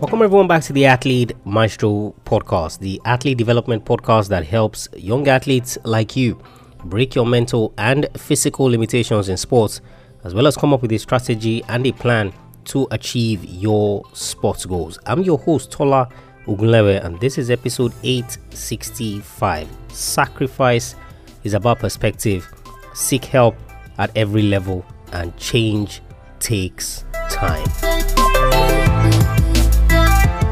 Welcome 0.00 0.22
everyone 0.22 0.48
back 0.48 0.64
to 0.64 0.72
the 0.72 0.86
Athlete 0.86 1.32
Maestro 1.44 2.12
podcast, 2.24 2.80
the 2.80 3.00
athlete 3.04 3.38
development 3.38 3.84
podcast 3.84 4.28
that 4.30 4.44
helps 4.44 4.88
young 4.96 5.28
athletes 5.28 5.78
like 5.84 6.16
you 6.16 6.42
break 6.86 7.14
your 7.14 7.24
mental 7.24 7.72
and 7.78 8.08
physical 8.16 8.66
limitations 8.66 9.28
in 9.28 9.36
sports, 9.36 9.80
as 10.24 10.34
well 10.34 10.48
as 10.48 10.56
come 10.56 10.72
up 10.74 10.82
with 10.82 10.90
a 10.90 10.98
strategy 10.98 11.62
and 11.68 11.86
a 11.86 11.92
plan 11.92 12.32
to 12.64 12.88
achieve 12.90 13.44
your 13.44 14.02
sports 14.12 14.66
goals. 14.66 14.98
I'm 15.06 15.22
your 15.22 15.38
host, 15.38 15.70
Tola 15.70 16.08
Ogunlewe, 16.48 17.04
and 17.04 17.20
this 17.20 17.38
is 17.38 17.48
episode 17.48 17.92
865. 18.02 19.68
Sacrifice 19.88 20.96
is 21.44 21.54
about 21.54 21.78
perspective. 21.78 22.52
Seek 22.92 23.24
help 23.24 23.54
at 23.98 24.10
every 24.16 24.42
level, 24.42 24.84
and 25.12 25.36
change 25.36 26.00
takes 26.44 27.04
time 27.30 27.64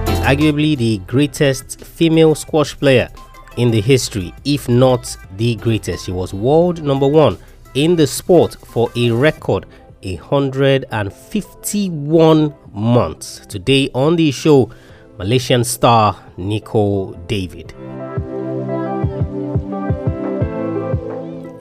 Is 0.08 0.20
arguably 0.24 0.74
the 0.74 0.98
greatest 1.06 1.84
female 1.84 2.34
squash 2.34 2.74
player 2.78 3.10
in 3.58 3.70
the 3.70 3.82
history, 3.82 4.32
if 4.46 4.70
not 4.70 5.14
the 5.36 5.56
greatest. 5.56 6.06
She 6.06 6.12
was 6.12 6.32
world 6.32 6.82
number 6.82 7.06
one 7.06 7.36
in 7.74 7.96
the 7.96 8.06
sport 8.06 8.56
for 8.64 8.88
a 8.96 9.10
record 9.10 9.66
151 10.02 12.54
months. 12.72 13.46
Today 13.46 13.90
on 13.94 14.16
the 14.16 14.30
show, 14.30 14.70
Malaysian 15.18 15.62
star 15.62 16.16
Nicol 16.38 17.12
David. 17.26 17.74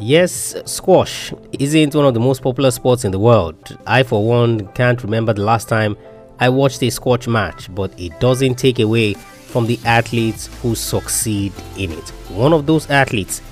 Yes, 0.03 0.55
squash 0.65 1.31
isn't 1.59 1.93
one 1.93 2.05
of 2.05 2.15
the 2.15 2.19
most 2.19 2.41
popular 2.41 2.71
sports 2.71 3.05
in 3.05 3.11
the 3.11 3.19
world. 3.19 3.77
I, 3.85 4.01
for 4.01 4.25
one, 4.25 4.67
can't 4.69 5.03
remember 5.03 5.31
the 5.31 5.43
last 5.43 5.69
time 5.69 5.95
I 6.39 6.49
watched 6.49 6.81
a 6.81 6.89
squash 6.89 7.27
match, 7.27 7.73
but 7.75 7.93
it 7.99 8.19
doesn't 8.19 8.55
take 8.55 8.79
away 8.79 9.13
from 9.13 9.67
the 9.67 9.79
athletes 9.85 10.49
who 10.63 10.73
succeed 10.73 11.53
in 11.77 11.91
it. 11.91 12.09
One 12.29 12.51
of 12.51 12.65
those 12.65 12.89
athletes 12.89 13.43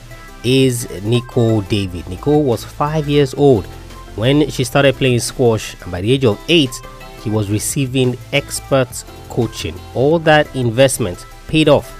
is 0.43 0.89
Nicol 1.03 1.61
David. 1.61 2.09
Nicol 2.09 2.41
was 2.41 2.65
five 2.65 3.07
years 3.07 3.35
old 3.35 3.67
when 4.15 4.49
she 4.49 4.63
started 4.63 4.95
playing 4.95 5.19
squash, 5.19 5.79
and 5.83 5.91
by 5.91 6.01
the 6.01 6.11
age 6.11 6.25
of 6.25 6.41
eight, 6.49 6.73
she 7.23 7.29
was 7.29 7.51
receiving 7.51 8.17
expert 8.33 8.89
coaching. 9.29 9.79
All 9.93 10.17
that 10.17 10.55
investment 10.55 11.27
paid 11.47 11.69
off 11.69 11.91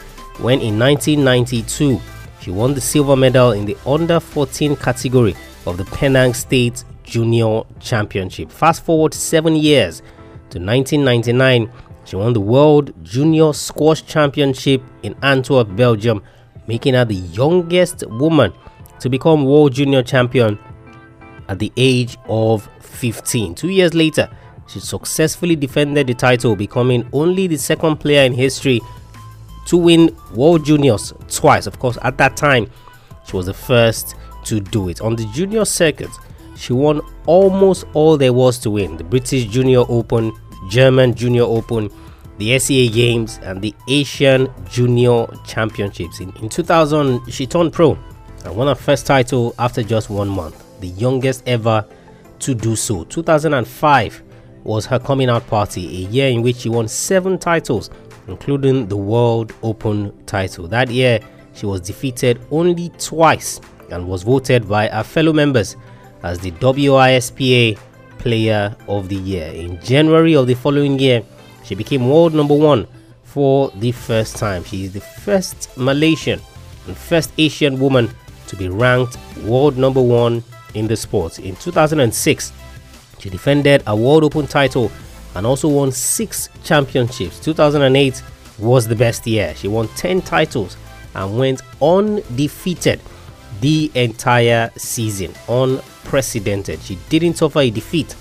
when 0.41 0.59
in 0.59 0.80
1992 0.80 2.02
she 2.50 2.53
won 2.53 2.73
the 2.73 2.81
silver 2.81 3.16
medal 3.16 3.52
in 3.52 3.67
the 3.67 3.78
under 3.86 4.19
14 4.19 4.75
category 4.78 5.36
of 5.67 5.78
the 5.78 5.86
Penang 5.86 6.33
State 6.33 6.83
Junior 7.03 7.61
Championship. 7.80 8.50
Fast 8.50 8.83
forward 8.83 9.14
seven 9.14 9.56
years 9.56 10.00
to 10.50 10.58
1999, 10.58 11.72
she 12.06 12.16
won 12.16 12.33
the 12.33 12.39
World 12.39 12.91
Junior 13.03 13.53
Squash 13.53 14.03
Championship 14.03 14.81
in 15.03 15.16
Antwerp, 15.22 15.75
Belgium, 15.75 16.23
making 16.66 16.95
her 16.95 17.06
the 17.06 17.17
youngest 17.17 18.03
woman 18.08 18.52
to 19.00 19.11
become 19.11 19.45
World 19.45 19.73
Junior 19.73 20.02
Champion 20.02 20.58
at 21.50 21.59
the 21.59 21.72
age 21.78 22.17
of 22.28 22.67
15. 22.80 23.53
Two 23.53 23.69
years 23.69 23.94
later, 23.94 24.28
she 24.67 24.80
successfully 24.80 25.56
defended 25.56 26.08
the 26.08 26.16
title, 26.16 26.56
becoming 26.56 27.08
only 27.13 27.45
the 27.45 27.58
second 27.58 27.97
player 27.97 28.23
in 28.23 28.34
history 28.34 28.81
to 29.70 29.78
win 29.78 30.16
World 30.34 30.66
Juniors 30.66 31.14
twice. 31.30 31.67
Of 31.67 31.78
course, 31.78 31.95
at 32.02 32.17
that 32.17 32.36
time, 32.36 32.70
she 33.28 33.38
was 33.38 33.45
the 33.45 33.53
first 33.53 34.16
to 34.45 34.59
do 34.59 34.89
it. 34.89 35.00
On 35.00 35.16
the 35.16 35.25
junior 35.28 35.64
circuit, 35.64 36.09
she 36.56 36.73
won 36.73 37.02
almost 37.28 37.86
all 37.94 38.17
there 38.17 38.34
was 38.34 38.58
to 38.59 38.72
win 38.72 38.97
the 38.97 39.03
British 39.03 39.45
Junior 39.45 39.84
Open, 39.88 40.34
German 40.72 41.14
Junior 41.14 41.44
Open, 41.44 41.92
the 42.40 42.58
SEA 42.58 42.90
Games, 42.90 43.40
and 43.44 43.62
the 43.62 43.75
Asian 43.88 44.52
Junior 44.67 45.28
Championships. 45.46 46.19
In, 46.19 46.35
in 46.38 46.50
2000, 46.50 47.31
she 47.31 47.46
turned 47.46 47.72
pro 47.72 47.96
and 48.46 48.56
won 48.56 48.68
her 48.68 48.75
first 48.75 49.06
title 49.06 49.53
after 49.59 49.84
just 49.84 50.09
one 50.09 50.29
month, 50.29 50.66
the 50.79 50.88
youngest 50.88 51.44
ever 51.46 51.85
to 52.40 52.56
do 52.56 52.75
so. 52.75 53.03
2005 53.03 54.24
was 54.63 54.88
her 54.88 54.97
coming 54.97 55.29
out 55.29 55.46
party, 55.46 56.06
a 56.06 56.09
year 56.09 56.29
in 56.29 56.41
which 56.41 56.58
she 56.58 56.69
won 56.69 56.88
seven 56.88 57.38
titles, 57.38 57.91
including 58.29 58.88
the 58.88 58.97
World 58.97 59.53
Open 59.63 60.13
title. 60.25 60.67
That 60.67 60.90
year, 60.90 61.19
she 61.53 61.66
was 61.66 61.81
defeated 61.81 62.40
only 62.51 62.90
twice 62.97 63.59
and 63.91 64.07
was 64.07 64.23
voted 64.23 64.67
by 64.67 64.88
her 64.88 65.03
fellow 65.03 65.34
members 65.34 65.75
as 66.23 66.40
the 66.40 66.51
WISPA 66.51 67.78
Player 68.19 68.75
of 68.88 69.09
the 69.09 69.16
Year. 69.16 69.51
In 69.51 69.81
January 69.81 70.35
of 70.35 70.47
the 70.47 70.53
following 70.53 71.00
year, 71.00 71.23
she 71.63 71.75
became 71.75 72.09
world 72.09 72.34
number 72.34 72.56
one 72.56 72.88
for 73.23 73.72
the 73.75 73.91
first 73.91 74.38
time. 74.38 74.63
She 74.63 74.85
is 74.85 74.94
the 74.94 75.01
first 75.01 75.75
Malaysian 75.78 76.40
and 76.88 76.97
first 76.97 77.31
Asian 77.38 77.79
woman 77.79 78.09
to 78.47 78.56
be 78.56 78.67
ranked 78.69 79.17
world 79.44 79.78
number 79.78 80.01
one 80.01 80.44
in 80.73 80.88
the 80.88 80.96
sport. 80.96 81.40
In 81.40 81.56
2006, 81.56 82.51
she 83.19 83.29
defended 83.29 83.84
a 83.85 83.96
World 83.96 84.23
Open 84.23 84.47
title 84.47 84.91
and 85.35 85.45
also 85.45 85.67
won 85.67 85.91
six 85.91 86.50
championships. 86.63 87.40
2008 87.40 88.22
was 88.57 88.88
the 88.88 88.95
best 88.95 89.25
year. 89.28 89.53
She 89.56 89.67
won 89.67 89.88
10 89.90 90.22
titles 90.22 90.78
and 91.16 91.38
went 91.38 91.62
undefeated 91.81 93.00
the 93.62 93.91
entire 93.95 94.72
season. 94.78 95.34
Unprecedented. 95.47 96.81
She 96.81 96.97
didn't 97.09 97.35
suffer 97.35 97.59
a 97.59 97.69
defeat 97.69 98.16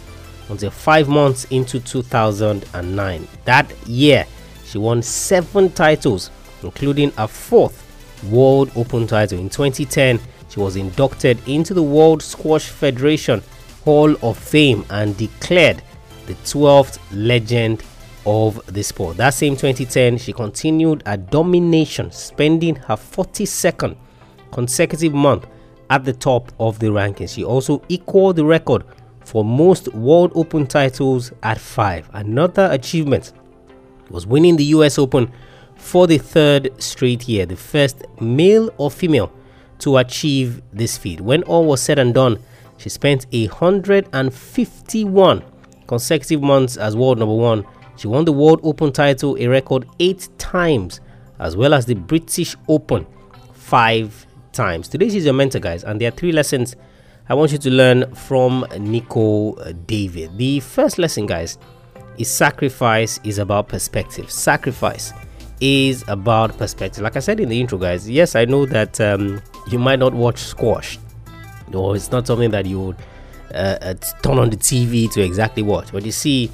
until 0.49 0.71
five 0.71 1.09
months 1.09 1.45
into 1.47 1.81
2009. 1.81 3.29
That 3.45 3.89
year, 3.89 4.27
she 4.65 4.79
won 4.79 5.03
seven 5.03 5.71
titles, 5.71 6.31
including 6.63 7.13
a 7.17 7.29
fourth 7.29 7.85
World 8.25 8.71
Open 8.77 9.07
title. 9.07 9.39
In 9.39 9.49
2010, 9.49 10.21
she 10.49 10.61
was 10.61 10.77
inducted 10.77 11.47
into 11.47 11.75
the 11.75 11.83
World 11.83 12.23
Squash 12.23 12.69
Federation 12.69 13.43
Hall 13.85 14.15
of 14.23 14.39
Fame 14.39 14.85
and 14.91 15.17
declared 15.17 15.83
the 16.29 16.35
12th 16.35 16.99
legend 17.11 17.83
of 18.27 18.61
the 18.67 18.83
sport. 18.83 19.17
That 19.17 19.31
same 19.31 19.57
2010, 19.57 20.19
she 20.19 20.33
continued 20.33 21.03
her 21.07 21.17
domination, 21.17 22.13
spending 22.13 22.77
her 22.77 22.97
42nd 22.97 23.97
consecutive 24.53 25.15
month 25.15 25.47
at 25.91 26.05
the 26.05 26.13
top 26.13 26.53
of 26.61 26.79
the 26.79 26.89
rankings. 26.89 27.35
She 27.35 27.45
also 27.45 27.83
equaled 27.89 28.37
the 28.37 28.45
record 28.45 28.85
for 29.25 29.45
most 29.45 29.89
World 29.95 30.33
Open 30.35 30.67
titles 30.67 31.33
at 31.43 31.59
five. 31.59 32.11
Another 32.13 32.69
achievement 32.71 33.33
was 34.11 34.27
winning 34.27 34.57
the 34.57 34.65
US 34.65 34.99
Open 34.99 35.33
for 35.77 36.07
the 36.07 36.19
third 36.19 36.71
straight 36.83 37.27
year, 37.27 37.47
the 37.47 37.57
first 37.57 38.05
male 38.21 38.71
or 38.77 38.91
female 38.91 39.33
to 39.79 39.97
achieve 39.97 40.61
this 40.73 40.99
feat. 40.99 41.21
When 41.21 41.43
all 41.45 41.65
was 41.65 41.81
said 41.81 41.99
and 41.99 42.13
done, 42.13 42.39
she 42.77 42.91
spent 42.91 43.27
151 43.33 45.45
consecutive 45.89 46.41
months 46.41 46.77
as 46.77 46.97
world 46.97 47.19
number 47.19 47.35
one. 47.35 47.67
She 47.97 48.07
won 48.07 48.25
the 48.25 48.33
World 48.33 48.61
Open 48.63 48.93
title 48.93 49.37
a 49.41 49.49
record 49.49 49.89
eight 49.99 50.29
times, 50.39 51.01
as 51.41 51.57
well 51.57 51.75
as 51.75 51.87
the 51.87 51.95
British 51.95 52.55
Open 52.69 53.05
five 53.53 54.25
times. 54.53 54.89
Today 54.89 55.07
is 55.07 55.25
your 55.25 55.35
mentor, 55.35 55.59
guys, 55.59 55.83
and 55.83 56.01
there 56.01 56.09
are 56.09 56.13
three 56.13 56.31
lessons 56.31 56.77
I 57.29 57.35
want 57.35 57.53
you 57.53 57.59
to 57.59 57.71
learn 57.71 58.15
from 58.15 58.65
Nicol 58.79 59.55
David. 59.87 60.39
The 60.39 60.61
first 60.61 60.99
lesson, 60.99 61.27
guys, 61.27 61.59
is 62.17 62.31
sacrifice 62.31 63.21
is 63.25 63.39
about 63.39 63.69
perspective. 63.69 64.31
Sacrifice 64.31 65.13
is 65.61 66.05
about 66.09 66.57
perspective. 66.57 67.03
Like 67.03 67.17
I 67.17 67.21
said 67.21 67.41
in 67.41 67.49
the 67.49 67.61
intro, 67.61 67.79
guys, 67.79 68.09
yes, 68.09 68.35
I 68.37 68.45
know 68.45 68.65
that 68.67 69.01
um, 69.01 69.43
you 69.71 69.79
might 69.79 69.99
not 69.99 70.15
watch 70.15 70.39
squash, 70.39 70.99
or 71.75 71.97
it's 71.97 72.11
not 72.11 72.27
something 72.27 72.51
that 72.51 72.65
you 72.65 72.81
would 72.81 72.97
uh, 73.55 73.79
uh, 73.81 73.95
turn 74.23 74.39
on 74.39 74.51
the 74.51 74.57
TV 74.57 75.11
to 75.13 75.23
exactly 75.23 75.63
watch. 75.63 75.93
But 75.93 76.05
you 76.05 76.13
see, 76.13 76.51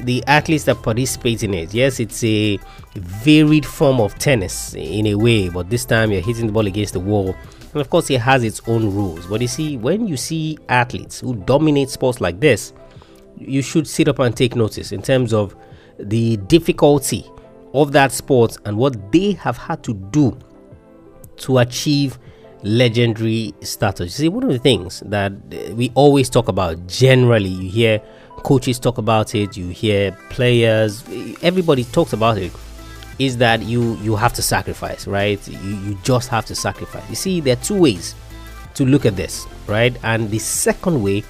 the 0.00 0.22
athletes 0.26 0.64
that 0.64 0.82
participate 0.82 1.42
in 1.42 1.54
it, 1.54 1.74
yes, 1.74 2.00
it's 2.00 2.22
a 2.24 2.58
varied 2.94 3.66
form 3.66 4.00
of 4.00 4.18
tennis 4.18 4.74
in 4.74 5.06
a 5.06 5.14
way, 5.14 5.48
but 5.48 5.70
this 5.70 5.84
time 5.84 6.12
you're 6.12 6.20
hitting 6.20 6.46
the 6.46 6.52
ball 6.52 6.66
against 6.66 6.94
the 6.94 7.00
wall. 7.00 7.34
And 7.72 7.80
of 7.80 7.90
course, 7.90 8.10
it 8.10 8.20
has 8.20 8.44
its 8.44 8.60
own 8.66 8.92
rules. 8.94 9.26
But 9.26 9.40
you 9.40 9.48
see, 9.48 9.76
when 9.76 10.06
you 10.06 10.16
see 10.16 10.58
athletes 10.68 11.20
who 11.20 11.34
dominate 11.34 11.90
sports 11.90 12.20
like 12.20 12.40
this, 12.40 12.72
you 13.36 13.62
should 13.62 13.86
sit 13.86 14.08
up 14.08 14.18
and 14.18 14.36
take 14.36 14.56
notice 14.56 14.90
in 14.90 15.02
terms 15.02 15.32
of 15.32 15.54
the 15.98 16.36
difficulty 16.48 17.26
of 17.74 17.92
that 17.92 18.12
sport 18.12 18.56
and 18.64 18.76
what 18.76 19.12
they 19.12 19.32
have 19.32 19.56
had 19.56 19.82
to 19.84 19.94
do 19.94 20.36
to 21.36 21.58
achieve 21.58 22.18
legendary 22.62 23.54
status. 23.60 24.18
You 24.18 24.24
see, 24.24 24.28
one 24.28 24.44
of 24.44 24.50
the 24.50 24.58
things 24.58 25.00
that 25.06 25.32
uh, 25.32 25.74
we 25.74 25.90
always 25.94 26.28
talk 26.28 26.48
about 26.48 26.86
generally, 26.86 27.48
you 27.48 27.70
hear 27.70 28.00
coaches 28.38 28.78
talk 28.78 28.98
about 28.98 29.34
it, 29.34 29.56
you 29.56 29.68
hear 29.68 30.12
players, 30.30 31.04
everybody 31.42 31.84
talks 31.84 32.12
about 32.12 32.38
it, 32.38 32.52
is 33.18 33.36
that 33.38 33.62
you 33.62 33.96
you 33.96 34.16
have 34.16 34.32
to 34.34 34.42
sacrifice, 34.42 35.06
right? 35.06 35.46
You 35.48 35.76
you 35.76 35.98
just 36.02 36.28
have 36.28 36.46
to 36.46 36.54
sacrifice. 36.54 37.08
You 37.08 37.16
see, 37.16 37.40
there 37.40 37.54
are 37.54 37.62
two 37.62 37.78
ways 37.78 38.14
to 38.74 38.84
look 38.84 39.06
at 39.06 39.16
this, 39.16 39.46
right? 39.66 39.96
And 40.04 40.30
the 40.30 40.38
second 40.38 41.02
way 41.02 41.24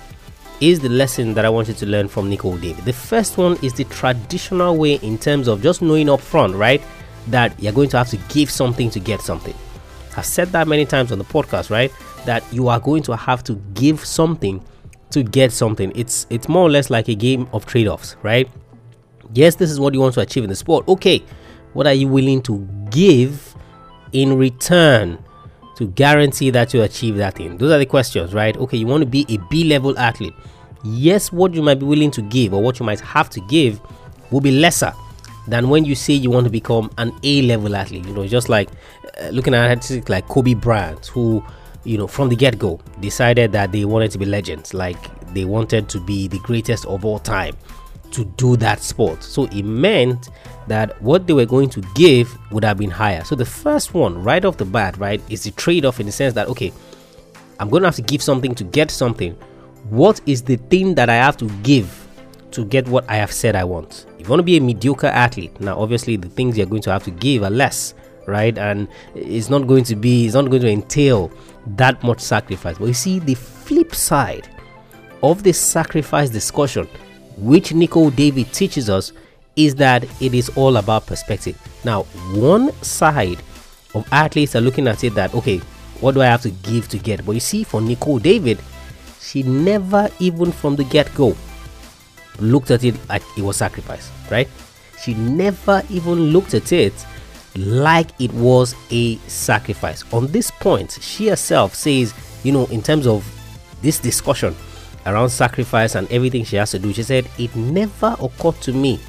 is 0.60 0.80
the 0.80 0.88
lesson 0.88 1.34
that 1.34 1.44
I 1.44 1.48
want 1.48 1.68
you 1.68 1.74
to 1.74 1.86
learn 1.86 2.08
from 2.08 2.28
Nicol 2.28 2.56
David. 2.58 2.84
The 2.84 2.92
first 2.92 3.38
one 3.38 3.56
is 3.62 3.72
the 3.72 3.84
traditional 3.84 4.76
way 4.76 4.94
in 4.96 5.16
terms 5.16 5.48
of 5.48 5.62
just 5.62 5.82
knowing 5.82 6.10
up 6.10 6.20
front, 6.20 6.54
right? 6.54 6.82
That 7.28 7.58
you're 7.62 7.72
going 7.72 7.90
to 7.90 7.98
have 7.98 8.08
to 8.08 8.16
give 8.28 8.50
something 8.50 8.90
to 8.90 9.00
get 9.00 9.20
something. 9.20 9.54
I've 10.18 10.26
said 10.26 10.48
that 10.48 10.68
many 10.68 10.84
times 10.84 11.12
on 11.12 11.18
the 11.18 11.24
podcast, 11.24 11.70
right? 11.70 11.92
That 12.26 12.44
you 12.52 12.68
are 12.68 12.80
going 12.80 13.02
to 13.04 13.16
have 13.16 13.42
to 13.44 13.54
give 13.74 14.04
something 14.04 14.62
to 15.10 15.22
get 15.22 15.52
something. 15.52 15.92
It's 15.94 16.26
it's 16.28 16.48
more 16.48 16.62
or 16.66 16.70
less 16.70 16.90
like 16.90 17.08
a 17.08 17.14
game 17.14 17.48
of 17.52 17.64
trade-offs, 17.66 18.16
right? 18.22 18.48
Yes, 19.32 19.54
this 19.54 19.70
is 19.70 19.78
what 19.80 19.94
you 19.94 20.00
want 20.00 20.14
to 20.14 20.20
achieve 20.20 20.44
in 20.44 20.50
the 20.50 20.56
sport. 20.56 20.86
Okay, 20.88 21.22
what 21.72 21.86
are 21.86 21.94
you 21.94 22.08
willing 22.08 22.42
to 22.42 22.66
give 22.90 23.54
in 24.12 24.36
return 24.36 25.22
to 25.76 25.86
guarantee 25.88 26.50
that 26.50 26.74
you 26.74 26.82
achieve 26.82 27.16
that 27.16 27.36
thing? 27.36 27.56
Those 27.56 27.70
are 27.70 27.78
the 27.78 27.86
questions, 27.86 28.34
right? 28.34 28.56
Okay, 28.56 28.76
you 28.76 28.86
want 28.86 29.02
to 29.02 29.06
be 29.06 29.24
a 29.28 29.38
B 29.48 29.64
level 29.64 29.98
athlete. 29.98 30.34
Yes, 30.84 31.32
what 31.32 31.54
you 31.54 31.62
might 31.62 31.78
be 31.78 31.86
willing 31.86 32.10
to 32.12 32.22
give 32.22 32.54
or 32.54 32.62
what 32.62 32.80
you 32.80 32.86
might 32.86 33.00
have 33.00 33.30
to 33.30 33.40
give 33.42 33.80
will 34.30 34.40
be 34.40 34.50
lesser 34.50 34.92
than 35.46 35.68
when 35.70 35.84
you 35.84 35.94
say 35.94 36.12
you 36.12 36.30
want 36.30 36.44
to 36.44 36.50
become 36.50 36.90
an 36.98 37.12
A 37.22 37.42
level 37.42 37.74
athlete. 37.74 38.06
You 38.06 38.14
know, 38.14 38.26
just 38.26 38.48
like 38.48 38.68
Uh, 39.20 39.28
looking 39.30 39.54
at 39.54 39.70
athletes 39.70 40.08
like 40.08 40.28
Kobe 40.28 40.54
Bryant, 40.54 41.06
who, 41.06 41.44
you 41.84 41.98
know, 41.98 42.06
from 42.06 42.28
the 42.28 42.36
get 42.36 42.58
go 42.58 42.80
decided 43.00 43.52
that 43.52 43.72
they 43.72 43.84
wanted 43.84 44.10
to 44.12 44.18
be 44.18 44.24
legends, 44.24 44.74
like 44.74 44.98
they 45.34 45.44
wanted 45.44 45.88
to 45.88 46.00
be 46.00 46.28
the 46.28 46.38
greatest 46.40 46.86
of 46.86 47.04
all 47.04 47.18
time 47.18 47.56
to 48.12 48.24
do 48.36 48.56
that 48.56 48.80
sport. 48.80 49.22
So 49.22 49.44
it 49.46 49.62
meant 49.64 50.28
that 50.68 51.00
what 51.02 51.26
they 51.26 51.32
were 51.32 51.46
going 51.46 51.68
to 51.70 51.82
give 51.94 52.36
would 52.52 52.64
have 52.64 52.78
been 52.78 52.90
higher. 52.90 53.24
So 53.24 53.34
the 53.34 53.44
first 53.44 53.92
one, 53.92 54.22
right 54.22 54.44
off 54.44 54.56
the 54.56 54.64
bat, 54.64 54.96
right, 54.98 55.20
is 55.28 55.44
the 55.44 55.50
trade 55.52 55.84
off 55.84 56.00
in 56.00 56.06
the 56.06 56.12
sense 56.12 56.34
that, 56.34 56.48
okay, 56.48 56.72
I'm 57.58 57.68
going 57.68 57.82
to 57.82 57.88
have 57.88 57.96
to 57.96 58.02
give 58.02 58.22
something 58.22 58.54
to 58.54 58.64
get 58.64 58.90
something. 58.90 59.32
What 59.90 60.20
is 60.26 60.42
the 60.42 60.56
thing 60.56 60.94
that 60.94 61.08
I 61.08 61.14
have 61.14 61.36
to 61.38 61.46
give 61.62 62.06
to 62.52 62.64
get 62.64 62.86
what 62.88 63.04
I 63.10 63.16
have 63.16 63.32
said 63.32 63.56
I 63.56 63.64
want? 63.64 64.06
If 64.18 64.26
you 64.26 64.30
want 64.30 64.40
to 64.40 64.44
be 64.44 64.56
a 64.56 64.60
mediocre 64.60 65.06
athlete, 65.08 65.60
now 65.60 65.78
obviously 65.78 66.16
the 66.16 66.28
things 66.28 66.56
you're 66.56 66.66
going 66.66 66.82
to 66.82 66.92
have 66.92 67.04
to 67.04 67.10
give 67.10 67.42
are 67.42 67.50
less, 67.50 67.94
right? 68.28 68.56
And 68.56 68.88
it's 69.14 69.48
not 69.48 69.66
going 69.66 69.84
to 69.84 69.96
be, 69.96 70.26
it's 70.26 70.34
not 70.34 70.50
going 70.50 70.62
to 70.62 70.70
entail 70.70 71.32
that 71.66 72.02
much 72.02 72.20
sacrifice. 72.20 72.78
But 72.78 72.86
you 72.86 72.94
see, 72.94 73.18
the 73.18 73.34
flip 73.34 73.94
side 73.94 74.48
of 75.22 75.42
this 75.42 75.58
sacrifice 75.58 76.30
discussion 76.30 76.88
which 77.38 77.72
Nicol 77.72 78.10
David 78.10 78.52
teaches 78.52 78.90
us 78.90 79.12
is 79.56 79.74
that 79.76 80.04
it 80.20 80.34
is 80.34 80.50
all 80.50 80.76
about 80.76 81.06
perspective. 81.06 81.56
Now, 81.84 82.02
one 82.34 82.72
side 82.82 83.38
of 83.94 84.06
athletes 84.12 84.54
are 84.54 84.60
looking 84.60 84.86
at 84.88 85.04
it 85.04 85.14
that, 85.14 85.34
okay, 85.34 85.58
what 86.00 86.14
do 86.14 86.22
I 86.22 86.26
have 86.26 86.42
to 86.42 86.50
give 86.50 86.88
to 86.88 86.98
get? 86.98 87.24
But 87.24 87.32
you 87.32 87.40
see, 87.40 87.64
for 87.64 87.80
Nicol 87.80 88.18
David, 88.18 88.58
she 89.20 89.42
never 89.42 90.08
even 90.20 90.52
from 90.52 90.76
the 90.76 90.84
get 90.84 91.12
go 91.14 91.36
looked 92.40 92.70
at 92.70 92.84
it 92.84 92.94
like 93.08 93.22
it 93.36 93.42
was 93.42 93.56
sacrifice, 93.56 94.10
right? 94.30 94.48
She 95.02 95.14
never 95.14 95.82
even 95.90 96.30
looked 96.30 96.54
at 96.54 96.72
it 96.72 96.94
like 97.58 98.08
it 98.20 98.32
was 98.32 98.74
a 98.90 99.16
sacrifice. 99.28 100.04
On 100.12 100.26
this 100.28 100.50
point, 100.50 100.98
she 101.00 101.28
herself 101.28 101.74
says, 101.74 102.14
you 102.44 102.52
know, 102.52 102.66
in 102.66 102.82
terms 102.82 103.06
of 103.06 103.26
this 103.82 103.98
discussion, 103.98 104.54
around 105.08 105.30
sacrifice 105.30 105.94
and 105.94 106.10
everything 106.12 106.44
she 106.44 106.56
has 106.56 106.70
to 106.72 106.78
do. 106.78 106.92
She 106.92 107.02
said, 107.02 107.28
It 107.38 107.54
never 107.56 108.16
occurred 108.20 108.60
to 108.62 108.72
me 108.72 109.00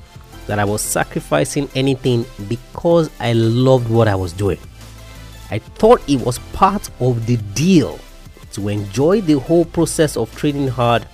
that 0.47 0.57
I 0.59 0.65
was 0.65 0.81
sacrificing 0.81 1.69
anything 1.75 2.25
because 2.47 3.09
I 3.19 3.33
loved 3.33 3.89
what 3.89 4.07
I 4.07 4.15
was 4.15 4.33
doing. 4.33 4.59
I 5.51 5.59
thought 5.59 6.07
it 6.09 6.19
was 6.21 6.39
part 6.53 6.89
of 6.99 7.25
the 7.25 7.37
deal 7.53 7.99
to 8.53 8.69
enjoy 8.69 9.21
the 9.21 9.39
whole 9.39 9.65
process 9.65 10.17
of 10.17 10.33
training 10.35 10.69
hard, 10.69 11.07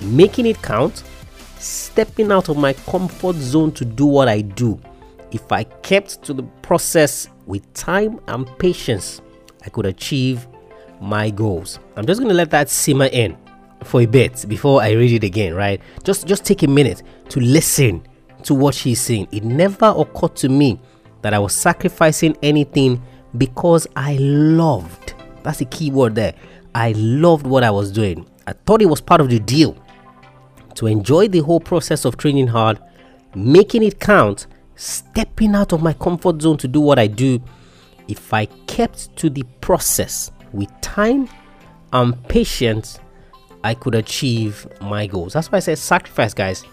making 0.00 0.46
it 0.46 0.62
count, 0.62 1.02
stepping 1.58 2.30
out 2.32 2.48
of 2.48 2.56
my 2.56 2.72
comfort 2.72 3.36
zone 3.36 3.72
to 3.72 3.84
do 3.84 4.06
what 4.06 4.28
I 4.28 4.40
do. 4.40 4.80
If 5.32 5.50
I 5.52 5.64
kept 5.64 6.22
to 6.24 6.34
the 6.34 6.42
process 6.62 7.28
with 7.46 7.72
time 7.74 8.20
and 8.28 8.46
patience, 8.58 9.20
I 9.64 9.68
could 9.68 9.86
achieve 9.86 10.46
my 11.00 11.30
goals. 11.30 11.78
I'm 11.96 12.06
just 12.06 12.20
going 12.20 12.28
to 12.30 12.34
let 12.34 12.50
that 12.50 12.68
simmer 12.68 13.06
in 13.06 13.36
for 13.84 14.02
a 14.02 14.06
bit 14.06 14.44
before 14.48 14.82
I 14.82 14.92
read 14.92 15.12
it 15.12 15.24
again, 15.26 15.54
right? 15.54 15.80
Just 16.04 16.26
just 16.26 16.44
take 16.44 16.62
a 16.62 16.68
minute 16.68 17.02
to 17.30 17.40
listen 17.40 18.06
to 18.44 18.54
what 18.54 18.74
she's 18.74 19.00
saying. 19.00 19.28
It 19.32 19.44
never 19.44 19.94
occurred 19.96 20.36
to 20.36 20.48
me 20.48 20.80
that 21.22 21.34
I 21.34 21.38
was 21.38 21.54
sacrificing 21.54 22.36
anything 22.42 23.02
because 23.36 23.86
I 23.96 24.16
loved. 24.16 25.14
That's 25.42 25.58
the 25.58 25.64
key 25.66 25.90
word 25.90 26.14
there. 26.14 26.34
I 26.74 26.92
loved 26.92 27.46
what 27.46 27.64
I 27.64 27.70
was 27.70 27.90
doing. 27.90 28.28
I 28.46 28.52
thought 28.52 28.82
it 28.82 28.86
was 28.86 29.00
part 29.00 29.20
of 29.20 29.30
the 29.30 29.38
deal 29.38 29.76
to 30.74 30.86
enjoy 30.86 31.28
the 31.28 31.40
whole 31.40 31.60
process 31.60 32.04
of 32.04 32.16
training 32.16 32.48
hard, 32.48 32.78
making 33.34 33.82
it 33.82 34.00
count, 34.00 34.46
stepping 34.80 35.54
out 35.54 35.72
of 35.72 35.82
my 35.82 35.92
comfort 35.92 36.40
zone 36.40 36.56
to 36.56 36.66
do 36.66 36.80
what 36.80 36.98
I 36.98 37.06
do. 37.06 37.40
If 38.08 38.32
I 38.32 38.46
kept 38.66 39.14
to 39.16 39.28
the 39.28 39.42
process 39.60 40.32
with 40.52 40.68
time 40.80 41.28
and 41.92 42.20
patience, 42.28 42.98
I 43.62 43.74
could 43.74 43.94
achieve 43.94 44.66
my 44.80 45.06
goals. 45.06 45.34
That's 45.34 45.52
why 45.52 45.56
I 45.56 45.60
say 45.60 45.74
sacrifice, 45.74 46.32
guys, 46.32 46.64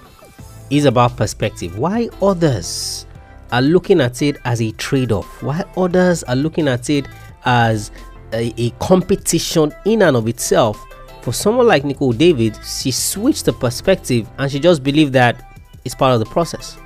is 0.70 0.86
about 0.86 1.18
perspective. 1.18 1.78
Why 1.78 2.10
others 2.22 3.06
are 3.52 3.62
looking 3.62 4.00
at 4.00 4.22
it 4.22 4.38
as 4.46 4.62
a 4.62 4.72
trade 4.74 5.12
off, 5.12 5.44
why 5.44 5.64
others 5.76 6.24
are 6.24 6.36
looking 6.36 6.68
at 6.68 6.90
it 6.90 7.08
as 7.46 7.92
a, 8.34 8.54
a, 8.58 8.70
competition 8.72 9.74
in 9.86 10.02
and 10.02 10.18
of 10.18 10.28
itself. 10.28 10.84
For 11.22 11.34
someone 11.34 11.68
like 11.68 11.84
Nicol 11.84 12.14
David, 12.14 12.58
she 12.66 12.92
switched 12.92 13.46
the 13.46 13.54
perspective 13.54 14.30
and 14.38 14.50
she 14.52 14.60
just 14.60 14.82
believed 14.84 15.14
that 15.14 15.58
it's 15.84 15.96
part 15.96 16.14
of 16.14 16.20
the 16.20 16.26
process. 16.26 16.78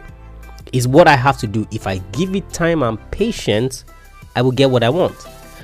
Is 0.71 0.87
what 0.87 1.07
I 1.07 1.15
have 1.15 1.37
to 1.39 1.47
do. 1.47 1.67
If 1.71 1.85
I 1.85 1.97
give 2.13 2.35
it 2.35 2.49
time 2.51 2.81
and 2.83 2.99
patience, 3.11 3.83
I 4.35 4.41
will 4.41 4.51
get 4.51 4.71
what 4.71 4.83
I 4.83 4.89
want. 4.89 5.15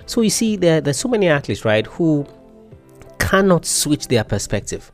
So 0.06 0.21
you 0.21 0.30
see, 0.30 0.56
there, 0.56 0.81
there's 0.81 0.98
so 0.98 1.07
many 1.07 1.27
athletes, 1.27 1.63
right, 1.65 1.86
who 1.86 2.25
cannot 3.19 3.65
switch 3.65 4.07
their 4.07 4.24
perspective 4.24 4.92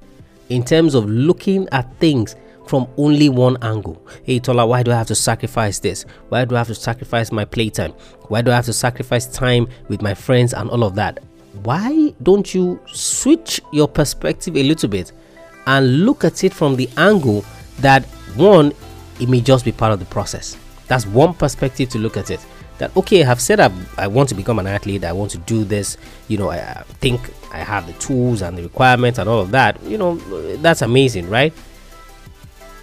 in 0.50 0.64
terms 0.64 0.96
of 0.96 1.10
looking 1.10 1.68
at 1.72 1.92
things 2.00 2.36
from 2.68 2.88
only 2.98 3.30
one 3.30 3.58
angle. 3.62 4.02
Hey 4.24 4.40
Tola, 4.40 4.66
why 4.66 4.84
do 4.84 4.92
I 4.92 4.96
have 4.96 5.08
to 5.08 5.16
sacrifice 5.16 5.80
this? 5.80 6.06
Why 6.30 6.46
do 6.46 6.56
I 6.56 6.60
have 6.60 6.68
to 6.68 6.76
sacrifice 6.76 7.32
my 7.32 7.46
playtime? 7.46 7.92
Why 8.30 8.42
do 8.42 8.52
I 8.52 8.56
have 8.56 8.66
to 8.66 8.74
sacrifice 8.74 9.26
time 9.26 9.68
with 9.88 10.02
my 10.02 10.14
friends 10.14 10.54
and 10.54 10.70
all 10.70 10.84
of 10.84 10.96
that? 10.96 11.20
Why 11.64 12.14
don't 12.24 12.54
you 12.54 12.80
switch 12.92 13.62
your 13.72 13.88
perspective 13.88 14.56
a 14.56 14.64
little 14.64 14.90
bit 14.90 15.12
and 15.68 16.06
look 16.06 16.24
at 16.24 16.44
it 16.44 16.54
from 16.54 16.76
the 16.76 16.90
angle 16.98 17.46
that 17.80 18.06
one, 18.36 18.74
it 19.20 19.30
may 19.30 19.42
just 19.42 19.66
be 19.66 19.72
part 19.72 19.92
of 19.94 20.00
the 20.00 20.06
process. 20.06 20.58
That's 20.88 21.06
one 21.06 21.34
perspective 21.34 21.90
to 21.90 22.00
look 22.00 22.18
at 22.18 22.30
it. 22.30 22.46
That 22.80 22.96
okay 22.98 23.24
i've 23.24 23.40
said 23.40 23.60
I've, 23.60 24.00
i 24.00 24.08
want 24.08 24.30
to 24.30 24.36
become 24.36 24.58
an 24.58 24.66
athlete 24.66 25.04
i 25.04 25.12
want 25.12 25.30
to 25.32 25.38
do 25.38 25.64
this 25.64 25.96
you 26.28 26.40
know 26.40 26.50
I, 26.50 26.58
I 26.58 26.84
think 27.02 27.22
i 27.52 27.60
have 27.60 27.86
the 27.86 27.94
tools 27.94 28.42
and 28.42 28.58
the 28.58 28.64
requirements 28.64 29.20
and 29.20 29.30
all 29.30 29.40
of 29.40 29.52
that 29.52 29.82
you 29.84 29.98
know 29.98 30.16
that's 30.58 30.82
amazing 30.82 31.30
right? 31.30 31.54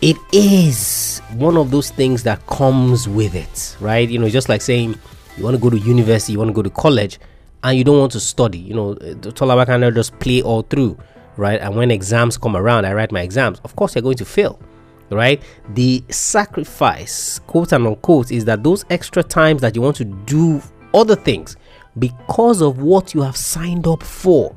It 0.00 0.16
is 0.32 1.20
one 1.34 1.56
of 1.58 1.70
those 1.72 1.90
things 1.90 2.22
that 2.22 2.46
comes 2.46 3.08
with 3.08 3.34
it 3.34 3.76
right? 3.80 4.08
You 4.08 4.18
know 4.20 4.28
just 4.28 4.49
like 4.49 4.62
saying 4.62 4.94
you 5.37 5.44
want 5.44 5.56
to 5.56 5.60
go 5.60 5.70
to 5.70 5.78
university 5.78 6.34
you 6.34 6.38
want 6.38 6.50
to 6.50 6.54
go 6.54 6.62
to 6.62 6.70
college 6.70 7.18
and 7.64 7.76
you 7.76 7.84
don't 7.84 7.99
want 7.99 8.12
to 8.12 8.20
study. 8.20 8.58
You 8.58 8.75
know 8.75 8.94
Tolawa 8.94 9.66
cannot 9.66 9.94
just 9.94 10.16
play 10.20 10.40
all 10.40 10.62
through 10.62 10.96
right? 11.37 11.60
And 11.60 11.75
when 11.75 11.90
exams 11.90 12.38
come 12.38 12.56
around 12.56 12.84
i 12.84 12.92
write 12.92 13.10
my 13.10 13.22
exams. 13.22 13.60
Of 13.64 13.75
course 13.75 13.96
you're 13.96 14.02
going 14.02 14.18
to 14.18 14.25
fail 14.25 14.60
right? 15.11 15.43
The 15.71 16.05
sacrifice, 16.09 17.38
quote 17.40 17.73
and 17.73 17.87
unquote, 17.87 18.31
is 18.33 18.45
that 18.47 18.62
those 18.62 18.85
extra 18.90 19.23
times 19.23 19.61
that 19.62 19.75
you 19.75 19.83
want 19.83 19.97
to 19.97 20.05
do 20.05 20.62
other 20.95 21.17
things 21.17 21.57
because 21.99 22.61
of 22.61 22.81
what 22.81 23.14
you 23.14 23.23
have 23.23 23.37
signed 23.37 23.87
up 23.87 24.02
for. 24.02 24.57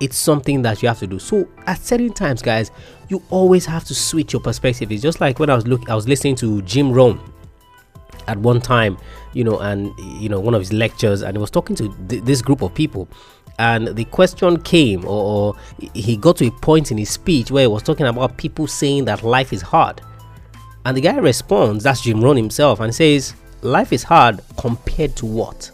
It's 0.00 0.16
something 0.16 0.62
that 0.62 0.82
you 0.82 0.88
have 0.88 0.98
to 1.00 1.06
do. 1.06 1.18
So 1.18 1.46
at 1.66 1.78
certain 1.80 2.12
times, 2.12 2.40
guys, 2.40 2.70
you 3.08 3.22
always 3.28 3.66
have 3.66 3.84
to 3.84 3.94
switch 3.94 4.32
your 4.32 4.40
perspective. 4.40 4.90
It's 4.90 5.02
just 5.02 5.20
like 5.20 5.38
when 5.38 5.50
I 5.50 5.54
was 5.54 5.66
looking, 5.66 5.90
I 5.90 5.94
was 5.94 6.08
listening 6.08 6.36
to 6.36 6.62
Jim 6.62 6.90
Rohn 6.90 7.20
at 8.26 8.38
one 8.38 8.60
time, 8.60 8.96
you 9.34 9.44
know, 9.44 9.58
and 9.58 9.92
you 9.98 10.28
know, 10.28 10.40
one 10.40 10.54
of 10.54 10.60
his 10.60 10.72
lectures, 10.72 11.22
and 11.22 11.36
he 11.36 11.40
was 11.40 11.50
talking 11.50 11.76
to 11.76 11.94
th- 12.08 12.22
this 12.22 12.40
group 12.40 12.62
of 12.62 12.72
people, 12.72 13.08
and 13.60 13.88
the 13.88 14.04
question 14.06 14.58
came 14.62 15.04
or, 15.04 15.54
or, 15.54 15.56
he 15.92 16.16
got 16.16 16.38
to 16.38 16.46
a 16.46 16.50
point 16.50 16.90
in 16.90 16.96
his 16.96 17.10
speech 17.10 17.50
where 17.50 17.64
he 17.64 17.66
was 17.66 17.82
talking 17.82 18.06
about 18.06 18.38
people 18.38 18.66
saying 18.66 19.04
that 19.04 19.22
life 19.22 19.52
is 19.52 19.60
hard. 19.60 20.00
And 20.86 20.96
the 20.96 21.02
guy 21.02 21.18
responds 21.18 21.84
that's 21.84 22.00
jim 22.00 22.22
rohn 22.22 22.38
himself 22.38 22.80
and 22.80 22.94
says 22.94 23.34
life 23.60 23.92
is 23.92 24.02
hard 24.02 24.40
compared 24.56 25.14
to 25.16 25.26
what? 25.26 25.70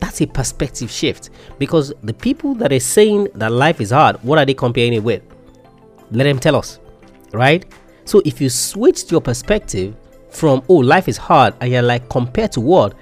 That's 0.00 0.20
a 0.20 0.26
perspective 0.26 0.90
shift. 0.90 1.30
Because 1.58 1.92
the 2.02 2.14
people 2.14 2.54
that 2.56 2.72
are 2.72 2.80
saying 2.80 3.28
that 3.36 3.52
life 3.52 3.80
is 3.80 3.92
hard 3.92 4.16
what 4.24 4.38
are 4.38 4.44
they 4.44 4.54
comparing 4.54 4.94
it 4.94 5.02
with? 5.04 5.22
Let 6.10 6.24
them 6.24 6.40
tell 6.40 6.56
us 6.56 6.80
right? 7.32 7.64
So 8.06 8.22
if 8.24 8.40
you 8.40 8.48
switched 8.48 9.12
your 9.12 9.20
perspective 9.20 9.94
from 10.30 10.62
oh 10.68 10.74
life 10.74 11.08
is 11.08 11.16
hard 11.16 11.54
and 11.60 11.70
you're 11.70 11.82
like 11.82 12.08
compared 12.08 12.52
to 12.52 12.60
what 12.60 12.94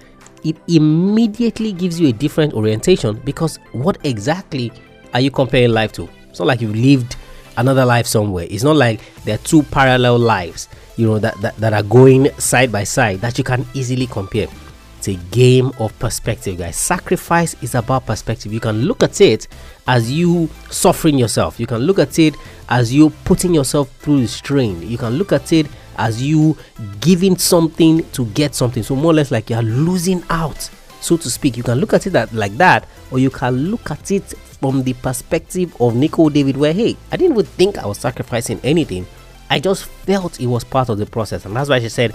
it 0.47 0.57
immediately 0.69 1.73
gives 1.73 1.99
you 1.99 2.07
a 2.07 2.13
different 2.13 2.55
orientation 2.55 3.17
because 3.25 3.59
what 3.73 3.99
exactly 4.05 4.71
are 5.13 5.21
you 5.21 5.31
comparing 5.31 5.73
life 5.73 5.91
to? 5.93 6.09
It's 6.31 6.39
not 6.39 6.47
like 6.47 6.61
you've 6.61 6.77
lived 6.77 7.17
another 7.57 7.85
life 7.85 8.07
somewhere. 8.07 8.47
It's 8.49 8.63
not 8.63 8.77
like 8.77 9.01
there 9.25 9.35
are 9.35 9.39
two 9.39 9.65
parallel 9.65 10.21
lives, 10.21 10.69
you 10.97 11.07
know, 11.07 11.19
that, 11.19 11.41
that, 11.41 11.57
that 11.57 11.73
are 11.73 11.83
going 11.83 12.31
side 12.39 12.71
by 12.71 12.85
side 12.85 13.21
that 13.23 13.39
you 13.39 13.43
can 13.45 13.67
easily 13.75 14.07
compare. 14.07 14.47
It's 14.99 15.09
a 15.09 15.15
game 15.33 15.73
of 15.81 15.99
perspective, 15.99 16.59
guys. 16.59 16.77
Sacrifice 16.77 17.61
is 17.61 17.75
about 17.75 18.07
perspective. 18.07 18.53
You 18.53 18.61
can 18.61 18.83
look 18.83 19.03
at 19.03 19.21
it 19.21 19.49
as 19.89 20.13
you 20.13 20.49
suffering 20.71 21.19
yourself. 21.19 21.59
You 21.59 21.67
can 21.67 21.81
look 21.81 21.99
at 21.99 22.21
it 22.21 22.37
as 22.69 22.95
you 22.95 23.11
putting 23.25 23.53
yourself 23.53 23.91
through 23.97 24.21
the 24.21 24.29
strain. 24.29 24.81
You 24.83 24.97
can 24.97 25.15
look 25.15 25.33
at 25.33 25.53
it 25.53 25.67
as 25.99 26.23
you 26.23 26.57
giving 27.01 27.37
something 27.37 28.09
to 28.13 28.27
get 28.27 28.55
something. 28.55 28.83
So 28.83 28.97
more 28.97 29.13
or 29.13 29.15
less 29.15 29.31
like 29.31 29.51
you 29.51 29.57
are 29.57 29.63
losing 29.63 30.23
out, 30.31 30.71
so 31.01 31.17
to 31.17 31.31
speak. 31.31 31.57
You 31.57 31.63
can 31.63 31.79
look 31.79 31.93
at 31.93 32.07
it 32.07 32.11
that, 32.11 32.33
like 32.33 32.57
that, 32.57 32.87
or 33.11 33.19
you 33.19 33.31
can 33.31 33.71
look 33.71 33.91
at 33.91 34.11
it 34.11 34.35
from 34.61 34.83
the 34.83 34.95
perspective 34.95 35.77
of 35.81 35.95
Nico 35.95 36.29
David, 36.29 36.57
where 36.57 36.73
hey, 36.73 36.97
I 37.13 37.17
didn't 37.17 37.33
even 37.33 37.47
think 37.47 37.79
I 37.79 37.87
was 37.87 37.99
sacrificing 37.99 38.61
anything. 38.63 39.07
I 39.49 39.61
just 39.61 39.85
felt 39.85 40.41
it 40.41 40.47
was 40.47 40.65
part 40.65 40.89
of 40.89 40.99
the 40.99 41.07
process, 41.07 41.45
and 41.45 41.55
that's 41.55 41.69
why 41.69 41.81
she 41.81 41.89
said 41.89 42.15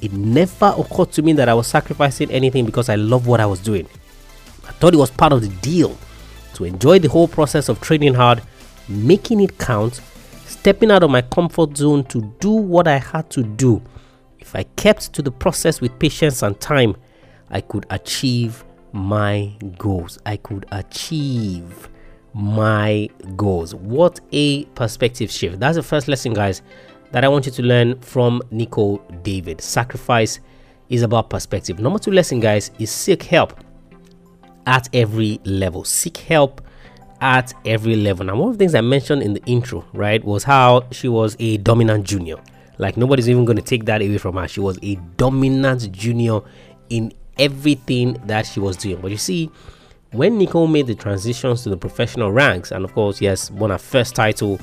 it 0.00 0.12
never 0.12 0.74
occurred 0.76 1.12
to 1.12 1.22
me 1.22 1.32
that 1.34 1.48
I 1.48 1.54
was 1.54 1.68
sacrificing 1.68 2.30
anything 2.30 2.66
because 2.66 2.88
I 2.88 2.96
love 2.96 3.28
what 3.28 3.40
I 3.40 3.46
was 3.46 3.60
doing. 3.60 3.86
I 4.66 4.72
thought 4.72 4.94
it 4.94 4.98
was 4.98 5.10
part 5.10 5.32
of 5.32 5.42
the 5.42 5.48
deal 5.48 5.96
to 6.54 6.64
enjoy 6.64 6.98
the 6.98 7.08
whole 7.08 7.28
process 7.28 7.68
of 7.68 7.80
training 7.80 8.14
hard, 8.14 8.42
making 8.88 9.40
it 9.40 9.58
count, 9.58 10.00
stepping 10.52 10.90
out 10.90 11.02
of 11.02 11.10
my 11.10 11.22
comfort 11.22 11.76
zone 11.76 12.04
to 12.04 12.20
do 12.40 12.50
what 12.50 12.86
I 12.86 12.98
had 12.98 13.30
to 13.30 13.42
do. 13.42 13.82
If 14.38 14.54
I 14.54 14.64
kept 14.76 15.12
to 15.14 15.22
the 15.22 15.30
process 15.30 15.80
with 15.80 15.98
patience 15.98 16.42
and 16.42 16.58
time, 16.60 16.96
I 17.50 17.60
could 17.60 17.86
achieve 17.90 18.64
my 18.92 19.52
goals. 19.78 20.18
I 20.26 20.36
could 20.36 20.66
achieve 20.72 21.88
my 22.34 23.08
goals. 23.36 23.74
What 23.74 24.20
a 24.32 24.64
perspective 24.66 25.30
shift. 25.30 25.60
That's 25.60 25.76
the 25.76 25.82
first 25.82 26.08
lesson, 26.08 26.34
guys, 26.34 26.62
that 27.12 27.24
I 27.24 27.28
want 27.28 27.46
you 27.46 27.52
to 27.52 27.62
learn 27.62 28.00
from 28.00 28.42
Nico 28.50 28.98
David. 29.22 29.60
Sacrifice 29.60 30.40
is 30.88 31.02
about 31.02 31.30
perspective. 31.30 31.78
Number 31.78 31.98
two 31.98 32.10
lesson, 32.10 32.40
guys, 32.40 32.70
is 32.78 32.90
seek 32.90 33.22
help 33.22 33.58
at 34.66 34.88
every 34.94 35.40
level. 35.44 35.84
Seek 35.84 36.16
help 36.18 36.60
at 37.22 37.54
every 37.64 37.94
level. 37.94 38.26
Now, 38.26 38.36
one 38.36 38.50
of 38.50 38.58
the 38.58 38.58
things 38.58 38.74
I 38.74 38.80
mentioned 38.80 39.22
in 39.22 39.32
the 39.32 39.42
intro, 39.46 39.84
right, 39.94 40.22
was 40.22 40.42
how 40.42 40.84
she 40.90 41.08
was 41.08 41.36
a 41.38 41.56
dominant 41.58 42.04
junior. 42.04 42.36
Like 42.78 42.96
nobody's 42.96 43.30
even 43.30 43.44
going 43.44 43.56
to 43.56 43.62
take 43.62 43.84
that 43.84 44.02
away 44.02 44.18
from 44.18 44.36
her. 44.36 44.48
She 44.48 44.60
was 44.60 44.78
a 44.82 44.96
dominant 45.16 45.92
junior 45.92 46.40
in 46.90 47.12
everything 47.38 48.14
that 48.26 48.44
she 48.44 48.58
was 48.58 48.76
doing. 48.76 49.00
But 49.00 49.12
you 49.12 49.16
see, 49.16 49.50
when 50.10 50.36
Nicol 50.36 50.66
made 50.66 50.88
the 50.88 50.96
transitions 50.96 51.62
to 51.62 51.70
the 51.70 51.76
professional 51.76 52.32
ranks, 52.32 52.72
and 52.72 52.84
of 52.84 52.92
course, 52.92 53.20
yes, 53.20 53.52
won 53.52 53.70
her 53.70 53.78
first 53.78 54.16
title 54.16 54.60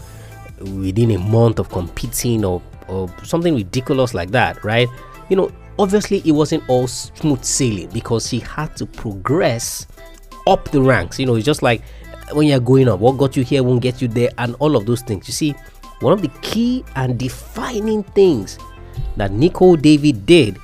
within 0.60 1.12
a 1.12 1.18
month 1.18 1.60
of 1.60 1.70
competing 1.70 2.44
or, 2.44 2.62
or 2.90 3.10
something 3.24 3.56
ridiculous 3.56 4.14
like 4.14 4.32
that, 4.32 4.62
right? 4.66 4.90
You 5.30 5.38
know, 5.38 5.52
obviously 5.78 6.22
it 6.26 6.34
wasn't 6.34 6.68
all 6.68 6.88
smooth 6.88 7.44
sailing 7.46 7.90
because 7.92 8.28
she 8.28 8.40
had 8.40 8.76
to 8.76 8.86
progress 8.86 9.88
up 10.46 10.70
the 10.72 10.82
ranks. 10.82 11.20
You 11.20 11.26
know, 11.26 11.36
it's 11.36 11.46
just 11.46 11.64
like 11.64 11.84
when 12.32 12.48
you're 12.48 12.60
going 12.60 12.88
up, 12.88 13.00
what 13.00 13.18
got 13.18 13.36
you 13.36 13.44
here 13.44 13.64
won't 13.64 13.82
get 13.82 14.02
you 14.02 14.08
there, 14.08 14.30
and 14.38 14.56
all 14.60 14.76
of 14.76 14.86
those 14.86 15.02
things. 15.02 15.28
You 15.28 15.34
see, 15.34 15.56
one 16.00 16.14
of 16.14 16.22
the 16.22 16.30
key 16.42 16.84
and 16.96 17.18
defining 17.18 18.04
things 18.04 18.58
that 19.18 19.32
Nicol 19.32 19.76
David 19.76 20.26
did 20.26 20.58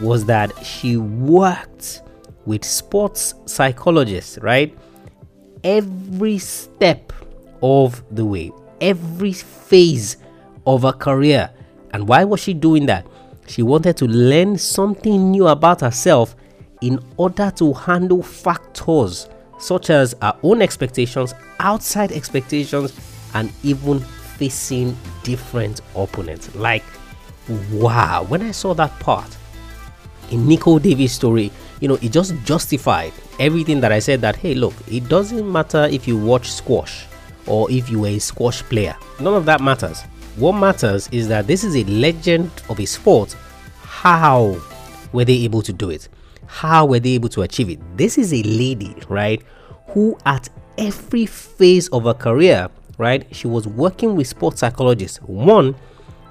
was 0.00 0.24
that 0.26 0.52
she 0.64 0.96
worked 0.96 2.02
with 2.44 2.64
sports 2.64 3.34
psychologists, 3.46 4.38
right? 4.38 4.76
Every 5.64 6.38
step 6.38 7.12
of 7.62 8.02
the 8.14 8.24
way, 8.24 8.52
every 8.80 9.32
phase 9.32 10.18
of 10.66 10.82
her 10.82 10.92
career. 10.92 11.50
And 11.92 12.06
why 12.06 12.24
was 12.24 12.40
she 12.40 12.54
doing 12.54 12.86
that? 12.86 13.06
She 13.48 13.62
wanted 13.62 13.96
to 13.98 14.06
learn 14.06 14.58
something 14.58 15.30
new 15.30 15.46
about 15.48 15.80
herself 15.80 16.36
in 16.82 17.00
order 17.16 17.50
to 17.56 17.72
handle 17.72 18.22
factors 18.22 19.28
such 19.58 19.90
as 19.90 20.14
our 20.22 20.36
own 20.42 20.62
expectations, 20.62 21.34
outside 21.60 22.12
expectations, 22.12 22.98
and 23.34 23.52
even 23.62 24.00
facing 24.00 24.96
different 25.22 25.80
opponents. 25.94 26.54
Like, 26.54 26.84
wow, 27.72 28.24
when 28.24 28.42
I 28.42 28.50
saw 28.50 28.74
that 28.74 28.98
part, 29.00 29.36
in 30.30 30.46
Nico 30.46 30.78
Davis' 30.78 31.12
story, 31.12 31.52
you 31.80 31.88
know, 31.88 31.98
it 32.02 32.10
just 32.10 32.34
justified 32.44 33.12
everything 33.38 33.80
that 33.80 33.92
I 33.92 33.98
said 33.98 34.20
that, 34.22 34.36
hey, 34.36 34.54
look, 34.54 34.74
it 34.90 35.08
doesn't 35.08 35.50
matter 35.50 35.84
if 35.84 36.08
you 36.08 36.16
watch 36.16 36.50
squash 36.50 37.06
or 37.46 37.70
if 37.70 37.90
you 37.90 38.00
were 38.00 38.08
a 38.08 38.18
squash 38.18 38.62
player. 38.62 38.96
None 39.20 39.34
of 39.34 39.44
that 39.44 39.60
matters. 39.60 40.02
What 40.36 40.52
matters 40.52 41.08
is 41.12 41.28
that 41.28 41.46
this 41.46 41.64
is 41.64 41.76
a 41.76 41.84
legend 41.84 42.50
of 42.68 42.80
a 42.80 42.86
sport. 42.86 43.36
How 43.80 44.60
were 45.12 45.24
they 45.24 45.44
able 45.44 45.62
to 45.62 45.72
do 45.72 45.90
it? 45.90 46.08
How 46.46 46.86
were 46.86 47.00
they 47.00 47.10
able 47.10 47.28
to 47.30 47.42
achieve 47.42 47.70
it? 47.70 47.80
This 47.96 48.18
is 48.18 48.32
a 48.32 48.42
lady, 48.42 48.94
right, 49.08 49.42
who 49.88 50.18
at 50.26 50.48
every 50.78 51.26
phase 51.26 51.88
of 51.88 52.04
her 52.04 52.14
career, 52.14 52.68
right, 52.98 53.26
she 53.34 53.46
was 53.48 53.66
working 53.66 54.16
with 54.16 54.26
sports 54.26 54.60
psychologists. 54.60 55.18
One, 55.18 55.74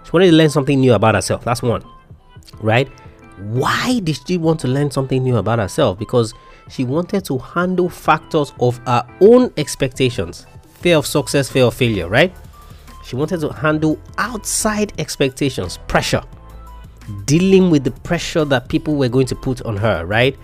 she 0.03 0.11
wanted 0.11 0.27
to 0.27 0.33
learn 0.33 0.49
something 0.49 0.79
new 0.79 0.93
about 0.93 1.15
herself. 1.15 1.43
That's 1.43 1.61
one, 1.61 1.83
right? 2.61 2.87
Why 3.39 3.99
did 3.99 4.19
she 4.25 4.37
want 4.37 4.59
to 4.61 4.67
learn 4.67 4.91
something 4.91 5.23
new 5.23 5.37
about 5.37 5.59
herself? 5.59 5.99
Because 5.99 6.33
she 6.69 6.83
wanted 6.83 7.25
to 7.25 7.37
handle 7.37 7.89
factors 7.89 8.53
of 8.59 8.77
her 8.85 9.05
own 9.21 9.51
expectations 9.57 10.45
fear 10.85 10.97
of 10.97 11.07
success, 11.07 11.49
fear 11.49 11.63
of 11.65 11.73
failure, 11.73 12.07
right? 12.07 12.31
She 13.03 13.15
wanted 13.15 13.41
to 13.41 13.49
handle 13.49 13.99
outside 14.19 14.93
expectations, 14.99 15.79
pressure, 15.87 16.21
dealing 17.25 17.69
with 17.69 17.83
the 17.83 17.91
pressure 17.91 18.45
that 18.45 18.69
people 18.69 18.95
were 18.95 19.09
going 19.09 19.27
to 19.27 19.35
put 19.35 19.61
on 19.63 19.77
her, 19.77 20.05
right? 20.05 20.37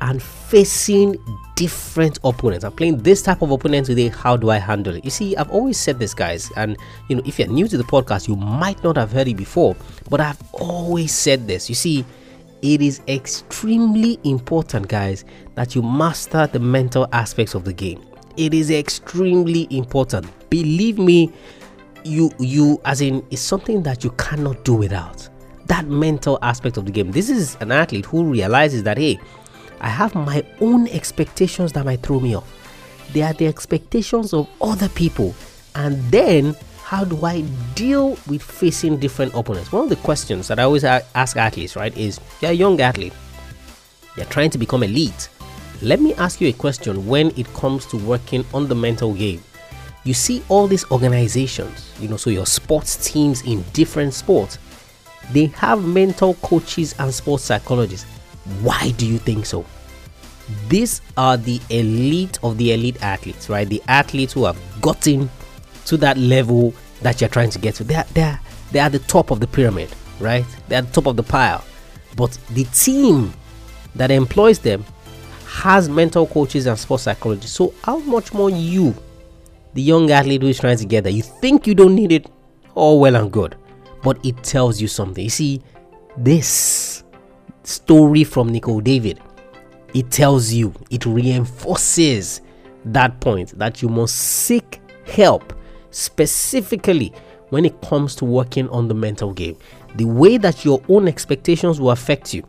And 0.00 0.22
facing 0.22 1.16
different 1.56 2.18
opponents. 2.24 2.64
I'm 2.64 2.72
playing 2.72 2.98
this 2.98 3.22
type 3.22 3.42
of 3.42 3.50
opponent 3.50 3.86
today. 3.86 4.08
How 4.08 4.36
do 4.36 4.50
I 4.50 4.58
handle 4.58 4.94
it? 4.94 5.04
You 5.04 5.10
see, 5.10 5.36
I've 5.36 5.50
always 5.50 5.78
said 5.78 5.98
this, 5.98 6.14
guys, 6.14 6.50
and 6.56 6.76
you 7.08 7.16
know, 7.16 7.22
if 7.24 7.38
you're 7.38 7.48
new 7.48 7.68
to 7.68 7.76
the 7.76 7.84
podcast, 7.84 8.28
you 8.28 8.36
might 8.36 8.82
not 8.82 8.96
have 8.96 9.12
heard 9.12 9.28
it 9.28 9.36
before, 9.36 9.76
but 10.10 10.20
I've 10.20 10.40
always 10.52 11.12
said 11.12 11.46
this. 11.46 11.68
You 11.68 11.74
see, 11.74 12.04
it 12.62 12.80
is 12.80 13.02
extremely 13.08 14.18
important, 14.24 14.88
guys, 14.88 15.24
that 15.54 15.74
you 15.74 15.82
master 15.82 16.46
the 16.46 16.58
mental 16.58 17.06
aspects 17.12 17.54
of 17.54 17.64
the 17.64 17.72
game. 17.72 18.02
It 18.36 18.52
is 18.52 18.70
extremely 18.70 19.68
important. 19.70 20.26
Believe 20.50 20.98
me, 20.98 21.32
you 22.04 22.30
you 22.38 22.80
as 22.84 23.00
in 23.00 23.24
it's 23.30 23.40
something 23.40 23.82
that 23.82 24.04
you 24.04 24.10
cannot 24.12 24.64
do 24.64 24.74
without. 24.74 25.28
That 25.66 25.86
mental 25.86 26.38
aspect 26.42 26.76
of 26.76 26.86
the 26.86 26.92
game. 26.92 27.10
This 27.12 27.30
is 27.30 27.56
an 27.60 27.72
athlete 27.72 28.06
who 28.06 28.24
realizes 28.24 28.82
that 28.82 28.98
hey, 28.98 29.18
I 29.80 29.88
have 29.88 30.14
my 30.14 30.44
own 30.60 30.88
expectations 30.88 31.72
that 31.72 31.84
might 31.84 32.00
throw 32.00 32.20
me 32.20 32.34
off. 32.34 32.50
They 33.12 33.22
are 33.22 33.32
the 33.32 33.46
expectations 33.46 34.32
of 34.32 34.48
other 34.60 34.88
people. 34.88 35.34
And 35.74 36.02
then, 36.10 36.56
how 36.82 37.04
do 37.04 37.24
I 37.24 37.42
deal 37.74 38.10
with 38.28 38.42
facing 38.42 38.98
different 38.98 39.34
opponents? 39.34 39.72
One 39.72 39.84
of 39.84 39.88
the 39.88 39.96
questions 39.96 40.48
that 40.48 40.58
I 40.58 40.62
always 40.64 40.84
ask 40.84 41.36
athletes, 41.36 41.76
right, 41.76 41.96
is 41.96 42.20
you're 42.40 42.50
a 42.50 42.54
young 42.54 42.80
athlete, 42.80 43.12
you're 44.16 44.26
trying 44.26 44.50
to 44.50 44.58
become 44.58 44.82
elite. 44.82 45.28
Let 45.82 46.00
me 46.00 46.14
ask 46.14 46.40
you 46.40 46.48
a 46.48 46.52
question 46.52 47.06
when 47.06 47.30
it 47.38 47.52
comes 47.54 47.84
to 47.86 47.96
working 47.98 48.44
on 48.54 48.68
the 48.68 48.74
mental 48.74 49.12
game. 49.12 49.42
You 50.04 50.14
see 50.14 50.42
all 50.48 50.66
these 50.66 50.88
organizations, 50.90 51.90
you 51.98 52.08
know, 52.08 52.16
so 52.16 52.30
your 52.30 52.46
sports 52.46 53.10
teams 53.10 53.42
in 53.42 53.62
different 53.72 54.14
sports, 54.14 54.58
they 55.32 55.46
have 55.46 55.84
mental 55.84 56.34
coaches 56.34 56.94
and 56.98 57.12
sports 57.12 57.44
psychologists. 57.44 58.06
Why 58.60 58.90
do 58.92 59.06
you 59.06 59.18
think 59.18 59.46
so? 59.46 59.64
These 60.68 61.00
are 61.16 61.36
the 61.36 61.60
elite 61.70 62.38
of 62.42 62.58
the 62.58 62.72
elite 62.72 63.02
athletes, 63.02 63.48
right? 63.48 63.68
The 63.68 63.82
athletes 63.88 64.34
who 64.34 64.44
have 64.44 64.58
gotten 64.80 65.30
to 65.86 65.96
that 65.98 66.18
level 66.18 66.74
that 67.02 67.20
you're 67.20 67.30
trying 67.30 67.50
to 67.50 67.58
get 67.58 67.74
to. 67.76 67.84
They're, 67.84 68.04
they're, 68.12 68.40
they're 68.70 68.84
at 68.84 68.92
the 68.92 68.98
top 69.00 69.30
of 69.30 69.40
the 69.40 69.46
pyramid, 69.46 69.94
right? 70.20 70.44
They're 70.68 70.78
at 70.78 70.86
the 70.88 70.92
top 70.92 71.06
of 71.06 71.16
the 71.16 71.22
pile. 71.22 71.64
But 72.16 72.38
the 72.50 72.64
team 72.64 73.32
that 73.94 74.10
employs 74.10 74.58
them 74.58 74.84
has 75.46 75.88
mental 75.88 76.26
coaches 76.26 76.66
and 76.66 76.78
sports 76.78 77.04
psychologists. 77.04 77.56
So, 77.56 77.72
how 77.82 77.98
much 77.98 78.32
more 78.32 78.50
you, 78.50 78.94
the 79.74 79.82
young 79.82 80.10
athlete 80.10 80.42
who 80.42 80.48
is 80.48 80.58
trying 80.58 80.78
to 80.78 80.84
get 80.84 81.04
there, 81.04 81.12
you 81.12 81.22
think 81.22 81.66
you 81.66 81.74
don't 81.74 81.94
need 81.94 82.12
it? 82.12 82.26
All 82.74 83.00
well 83.00 83.16
and 83.16 83.30
good. 83.30 83.56
But 84.04 84.24
it 84.24 84.42
tells 84.44 84.80
you 84.80 84.86
something. 84.86 85.24
You 85.24 85.30
see, 85.30 85.62
this 86.16 87.02
story 87.64 88.22
from 88.22 88.50
Nicol 88.50 88.80
David. 88.80 89.20
It 89.94 90.10
tells 90.10 90.52
you, 90.52 90.72
it 90.90 91.06
reinforces 91.06 92.40
that 92.84 93.20
point 93.20 93.58
that 93.58 93.80
you 93.80 93.88
must 93.88 94.14
seek 94.14 94.80
help 95.06 95.52
specifically 95.90 97.12
when 97.48 97.64
it 97.64 97.80
comes 97.80 98.14
to 98.16 98.24
working 98.24 98.68
on 98.68 98.88
the 98.88 98.94
mental 98.94 99.32
game. 99.32 99.56
The 99.96 100.04
way 100.04 100.36
that 100.38 100.64
your 100.64 100.82
own 100.88 101.08
expectations 101.08 101.80
will 101.80 101.92
affect 101.92 102.34
you 102.34 102.44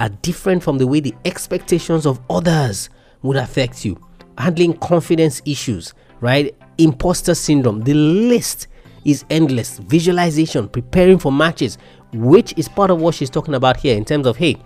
are 0.00 0.10
different 0.10 0.62
from 0.62 0.78
the 0.78 0.86
way 0.86 1.00
the 1.00 1.14
expectations 1.24 2.06
of 2.06 2.20
others 2.30 2.90
would 3.22 3.36
affect 3.36 3.84
you. 3.84 3.98
Handling 4.38 4.74
confidence 4.78 5.42
issues, 5.44 5.94
right? 6.20 6.54
imposter 6.78 7.34
syndrome. 7.34 7.80
The 7.82 7.94
list 7.94 8.68
is 9.04 9.24
endless. 9.30 9.78
Visualization, 9.78 10.68
preparing 10.68 11.18
for 11.18 11.32
matches, 11.32 11.78
which 12.12 12.54
is 12.56 12.68
part 12.68 12.90
of 12.90 13.00
what 13.00 13.14
she's 13.14 13.30
talking 13.30 13.54
about 13.54 13.76
here 13.76 13.96
in 13.96 14.04
terms 14.04 14.26
of 14.26 14.36
hey, 14.36 14.56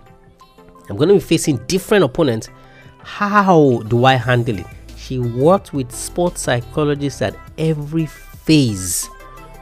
I'm 0.89 0.95
going 0.95 1.09
to 1.09 1.15
be 1.15 1.19
facing 1.19 1.57
different 1.65 2.03
opponents. 2.03 2.49
How 2.99 3.81
do 3.87 4.05
I 4.05 4.13
handle 4.13 4.59
it? 4.59 4.65
She 4.95 5.19
worked 5.19 5.73
with 5.73 5.91
sports 5.91 6.41
psychologists 6.41 7.21
at 7.21 7.35
every 7.57 8.05
phase 8.05 9.09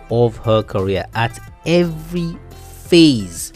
of 0.10 0.38
her 0.38 0.64
career. 0.64 1.06
At 1.14 1.40
every 1.66 2.38
phase 2.86 3.54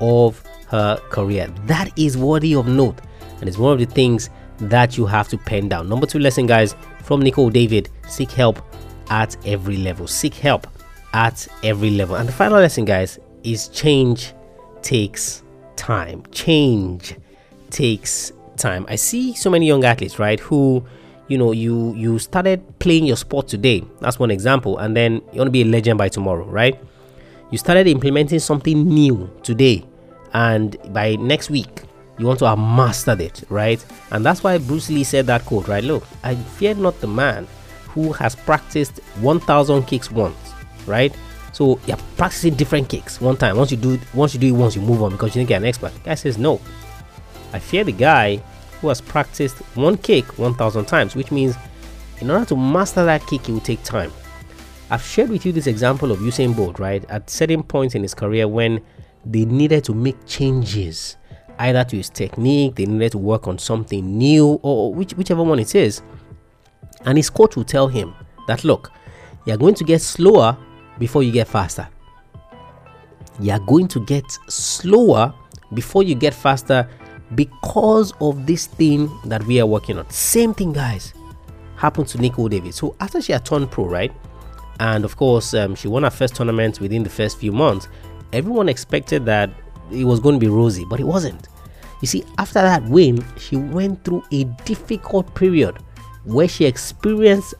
of 0.00 0.42
her 0.68 0.96
career. 1.10 1.48
That 1.66 1.96
is 1.98 2.16
worthy 2.16 2.54
of 2.54 2.66
note, 2.66 3.00
and 3.40 3.48
it's 3.48 3.58
one 3.58 3.72
of 3.72 3.78
the 3.78 3.86
things 3.86 4.30
that 4.58 4.96
you 4.96 5.06
have 5.06 5.28
to 5.28 5.38
pen 5.38 5.68
down. 5.68 5.88
Number 5.88 6.06
two 6.06 6.18
lesson, 6.18 6.46
guys, 6.46 6.74
from 7.02 7.20
Nicol 7.20 7.50
David 7.50 7.90
seek 8.08 8.30
help 8.30 8.62
at 9.12 9.36
every 9.46 9.76
level. 9.76 10.06
Seek 10.06 10.34
help 10.34 10.66
at 11.12 11.46
every 11.62 11.90
level. 11.90 12.16
And 12.16 12.26
the 12.26 12.32
final 12.32 12.58
lesson, 12.58 12.86
guys, 12.86 13.18
is 13.44 13.68
change 13.68 14.32
takes 14.80 15.42
time. 15.76 16.24
Change 16.32 17.16
takes 17.70 18.32
time. 18.56 18.86
I 18.88 18.96
see 18.96 19.34
so 19.34 19.50
many 19.50 19.66
young 19.66 19.84
athletes, 19.84 20.18
right, 20.18 20.40
who 20.40 20.84
you 21.28 21.36
know 21.38 21.52
you 21.52 21.94
you 21.94 22.18
started 22.18 22.62
playing 22.78 23.04
your 23.04 23.18
sport 23.18 23.48
today. 23.48 23.84
That's 24.00 24.18
one 24.18 24.30
example, 24.30 24.78
and 24.78 24.96
then 24.96 25.20
you 25.32 25.38
want 25.38 25.48
to 25.48 25.50
be 25.50 25.62
a 25.62 25.66
legend 25.66 25.98
by 25.98 26.08
tomorrow, 26.08 26.46
right? 26.46 26.80
You 27.50 27.58
started 27.58 27.86
implementing 27.86 28.38
something 28.38 28.88
new 28.88 29.30
today, 29.42 29.84
and 30.32 30.76
by 30.92 31.16
next 31.16 31.50
week 31.50 31.82
you 32.18 32.26
want 32.26 32.38
to 32.38 32.46
have 32.46 32.58
mastered 32.58 33.20
it, 33.20 33.42
right? 33.50 33.84
And 34.10 34.24
that's 34.24 34.42
why 34.42 34.56
Bruce 34.56 34.88
Lee 34.88 35.04
said 35.04 35.26
that 35.26 35.44
quote, 35.44 35.68
right? 35.68 35.84
Look, 35.84 36.04
I 36.22 36.34
fear 36.34 36.74
not 36.74 37.00
the 37.00 37.08
man 37.08 37.46
who 37.94 38.12
has 38.12 38.34
practiced 38.34 38.98
1000 39.20 39.84
kicks 39.84 40.10
once, 40.10 40.36
right? 40.86 41.14
So 41.52 41.78
you're 41.86 41.98
practicing 42.16 42.54
different 42.54 42.88
kicks 42.88 43.20
one 43.20 43.36
time. 43.36 43.56
Once 43.56 43.70
you 43.70 43.76
do 43.76 43.98
once 44.14 44.34
you 44.34 44.40
do 44.40 44.48
it 44.48 44.58
once, 44.58 44.74
you 44.74 44.82
move 44.82 45.02
on 45.02 45.12
because 45.12 45.28
you 45.28 45.40
think 45.40 45.50
you're 45.50 45.58
an 45.58 45.64
expert. 45.64 45.92
Guy 46.02 46.14
says 46.14 46.38
no. 46.38 46.60
I 47.52 47.58
fear 47.58 47.84
the 47.84 47.92
guy 47.92 48.36
who 48.80 48.88
has 48.88 49.00
practiced 49.00 49.58
one 49.76 49.96
kick 49.98 50.38
1000 50.38 50.86
times, 50.86 51.14
which 51.14 51.30
means 51.30 51.54
in 52.20 52.30
order 52.30 52.44
to 52.46 52.56
master 52.56 53.04
that 53.04 53.26
kick, 53.26 53.48
it 53.48 53.52
will 53.52 53.60
take 53.60 53.82
time. 53.82 54.10
I've 54.90 55.02
shared 55.02 55.30
with 55.30 55.44
you 55.46 55.52
this 55.52 55.66
example 55.66 56.10
of 56.12 56.18
Usain 56.18 56.56
Bolt, 56.56 56.78
right? 56.78 57.04
At 57.10 57.28
certain 57.30 57.62
points 57.62 57.94
in 57.94 58.02
his 58.02 58.14
career 58.14 58.48
when 58.48 58.80
they 59.24 59.44
needed 59.44 59.84
to 59.84 59.94
make 59.94 60.16
changes 60.26 61.16
either 61.58 61.84
to 61.84 61.96
his 61.96 62.10
technique, 62.10 62.74
they 62.74 62.86
needed 62.86 63.12
to 63.12 63.18
work 63.18 63.46
on 63.46 63.58
something 63.58 64.18
new, 64.18 64.58
or 64.62 64.92
which, 64.92 65.12
whichever 65.12 65.42
one 65.42 65.58
it 65.58 65.74
is. 65.74 66.02
And 67.04 67.18
his 67.18 67.30
coach 67.30 67.56
will 67.56 67.64
tell 67.64 67.88
him 67.88 68.14
that 68.46 68.64
look, 68.64 68.90
you're 69.44 69.56
going 69.56 69.74
to 69.74 69.84
get 69.84 70.00
slower 70.00 70.56
before 70.98 71.22
you 71.22 71.32
get 71.32 71.48
faster. 71.48 71.88
You're 73.40 73.58
going 73.60 73.88
to 73.88 74.00
get 74.04 74.30
slower 74.48 75.34
before 75.74 76.02
you 76.02 76.14
get 76.14 76.34
faster 76.34 76.88
because 77.34 78.12
of 78.20 78.46
this 78.46 78.66
thing 78.66 79.10
that 79.24 79.42
we 79.44 79.60
are 79.60 79.66
working 79.66 79.98
on. 79.98 80.08
Same 80.10 80.52
thing, 80.52 80.72
guys, 80.72 81.14
happened 81.76 82.08
to 82.08 82.18
Nicol 82.18 82.48
Davis. 82.48 82.76
So 82.76 82.94
after 83.00 83.20
she 83.20 83.32
had 83.32 83.44
turned 83.44 83.70
pro, 83.70 83.86
right? 83.86 84.12
And 84.80 85.04
of 85.04 85.16
course, 85.16 85.54
um, 85.54 85.74
she 85.74 85.88
won 85.88 86.02
her 86.02 86.10
first 86.10 86.34
tournament 86.34 86.80
within 86.80 87.02
the 87.02 87.10
first 87.10 87.38
few 87.38 87.52
months. 87.52 87.88
Everyone 88.32 88.68
expected 88.68 89.24
that 89.26 89.50
it 89.90 90.04
was 90.04 90.20
going 90.20 90.36
to 90.36 90.40
be 90.40 90.48
rosy, 90.48 90.84
but 90.84 91.00
it 91.00 91.04
wasn't. 91.04 91.48
You 92.00 92.08
see, 92.08 92.24
after 92.38 92.60
that 92.60 92.82
win, 92.84 93.24
she 93.38 93.56
went 93.56 94.04
through 94.04 94.24
a 94.32 94.44
difficult 94.64 95.32
period 95.34 95.78
where 96.24 96.48
she 96.48 96.64
experienced 96.64 97.54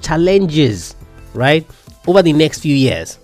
challenges, 0.00 0.96
right, 1.34 1.66
over 2.06 2.22
the 2.22 2.32
next 2.32 2.60
few 2.60 2.74
years. 2.74 3.18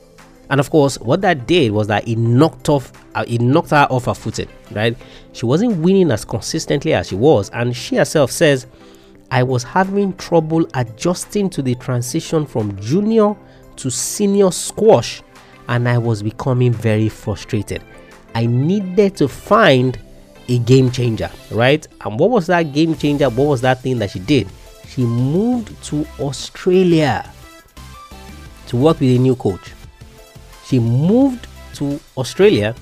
And 0.50 0.60
of 0.60 0.68
course, 0.70 0.98
what 0.98 1.22
that 1.22 1.46
did 1.46 1.72
was 1.72 1.86
that 1.86 2.06
it 2.06 2.18
knocked 2.18 2.68
off, 2.68 2.92
uh, 3.14 3.24
it 3.26 3.40
knocked 3.40 3.70
her 3.70 3.86
off 3.90 4.04
her 4.04 4.14
footing, 4.14 4.48
right? 4.72 4.96
She 5.32 5.46
wasn't 5.46 5.78
winning 5.78 6.10
as 6.10 6.24
consistently 6.24 6.92
as 6.92 7.08
she 7.08 7.14
was, 7.14 7.48
and 7.50 7.74
she 7.74 7.96
herself 7.96 8.30
says, 8.30 8.66
"I 9.30 9.44
was 9.44 9.62
having 9.62 10.14
trouble 10.16 10.66
adjusting 10.74 11.48
to 11.50 11.62
the 11.62 11.74
transition 11.76 12.44
from 12.44 12.78
junior 12.80 13.34
to 13.76 13.90
senior 13.90 14.50
squash, 14.50 15.22
and 15.68 15.88
I 15.88 15.96
was 15.96 16.22
becoming 16.22 16.72
very 16.72 17.08
frustrated. 17.08 17.82
I 18.34 18.44
needed 18.44 19.16
to 19.16 19.28
find 19.28 19.98
a 20.48 20.58
game 20.58 20.90
changer, 20.90 21.30
right? 21.50 21.86
And 22.02 22.18
what 22.18 22.30
was 22.30 22.46
that 22.48 22.74
game 22.74 22.94
changer? 22.94 23.30
What 23.30 23.46
was 23.46 23.60
that 23.62 23.80
thing 23.80 23.98
that 24.00 24.10
she 24.10 24.18
did? 24.18 24.48
She 24.94 25.06
moved 25.06 25.82
to 25.84 26.06
Australia 26.20 27.24
to 28.66 28.76
work 28.76 29.00
with 29.00 29.08
a 29.08 29.18
new 29.18 29.34
coach. 29.34 29.72
She 30.66 30.78
moved 30.80 31.46
to 31.76 31.98
Australia 32.18 32.74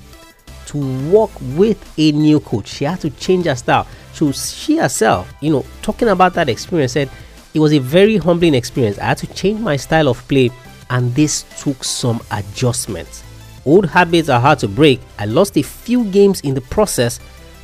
to 0.65 1.09
work 1.09 1.29
with 1.55 1.81
a 1.97 2.11
new 2.11 2.41
coach. 2.41 2.67
She 2.67 2.83
had 2.83 2.99
to 2.99 3.09
change 3.11 3.45
her 3.45 3.55
style. 3.55 3.87
So 4.11 4.33
she 4.33 4.75
herself, 4.75 5.33
you 5.39 5.51
know, 5.51 5.65
talking 5.81 6.09
about 6.09 6.33
that 6.33 6.49
experience, 6.49 6.91
said 6.91 7.09
it 7.53 7.59
was 7.59 7.71
a 7.71 7.79
very 7.79 8.17
humbling 8.17 8.55
experience. 8.55 8.99
I 8.99 9.05
had 9.05 9.17
to 9.19 9.27
change 9.27 9.61
my 9.61 9.77
style 9.77 10.09
of 10.09 10.27
play, 10.27 10.51
and 10.89 11.15
this 11.15 11.45
took 11.63 11.81
some 11.81 12.19
adjustments. 12.31 13.23
Old 13.65 13.85
habits 13.85 14.27
are 14.27 14.41
hard 14.41 14.59
to 14.59 14.67
break. 14.67 14.99
I 15.17 15.27
lost 15.27 15.55
a 15.55 15.61
few 15.63 16.03
games 16.05 16.41
in 16.41 16.55
the 16.55 16.61
process, 16.61 17.21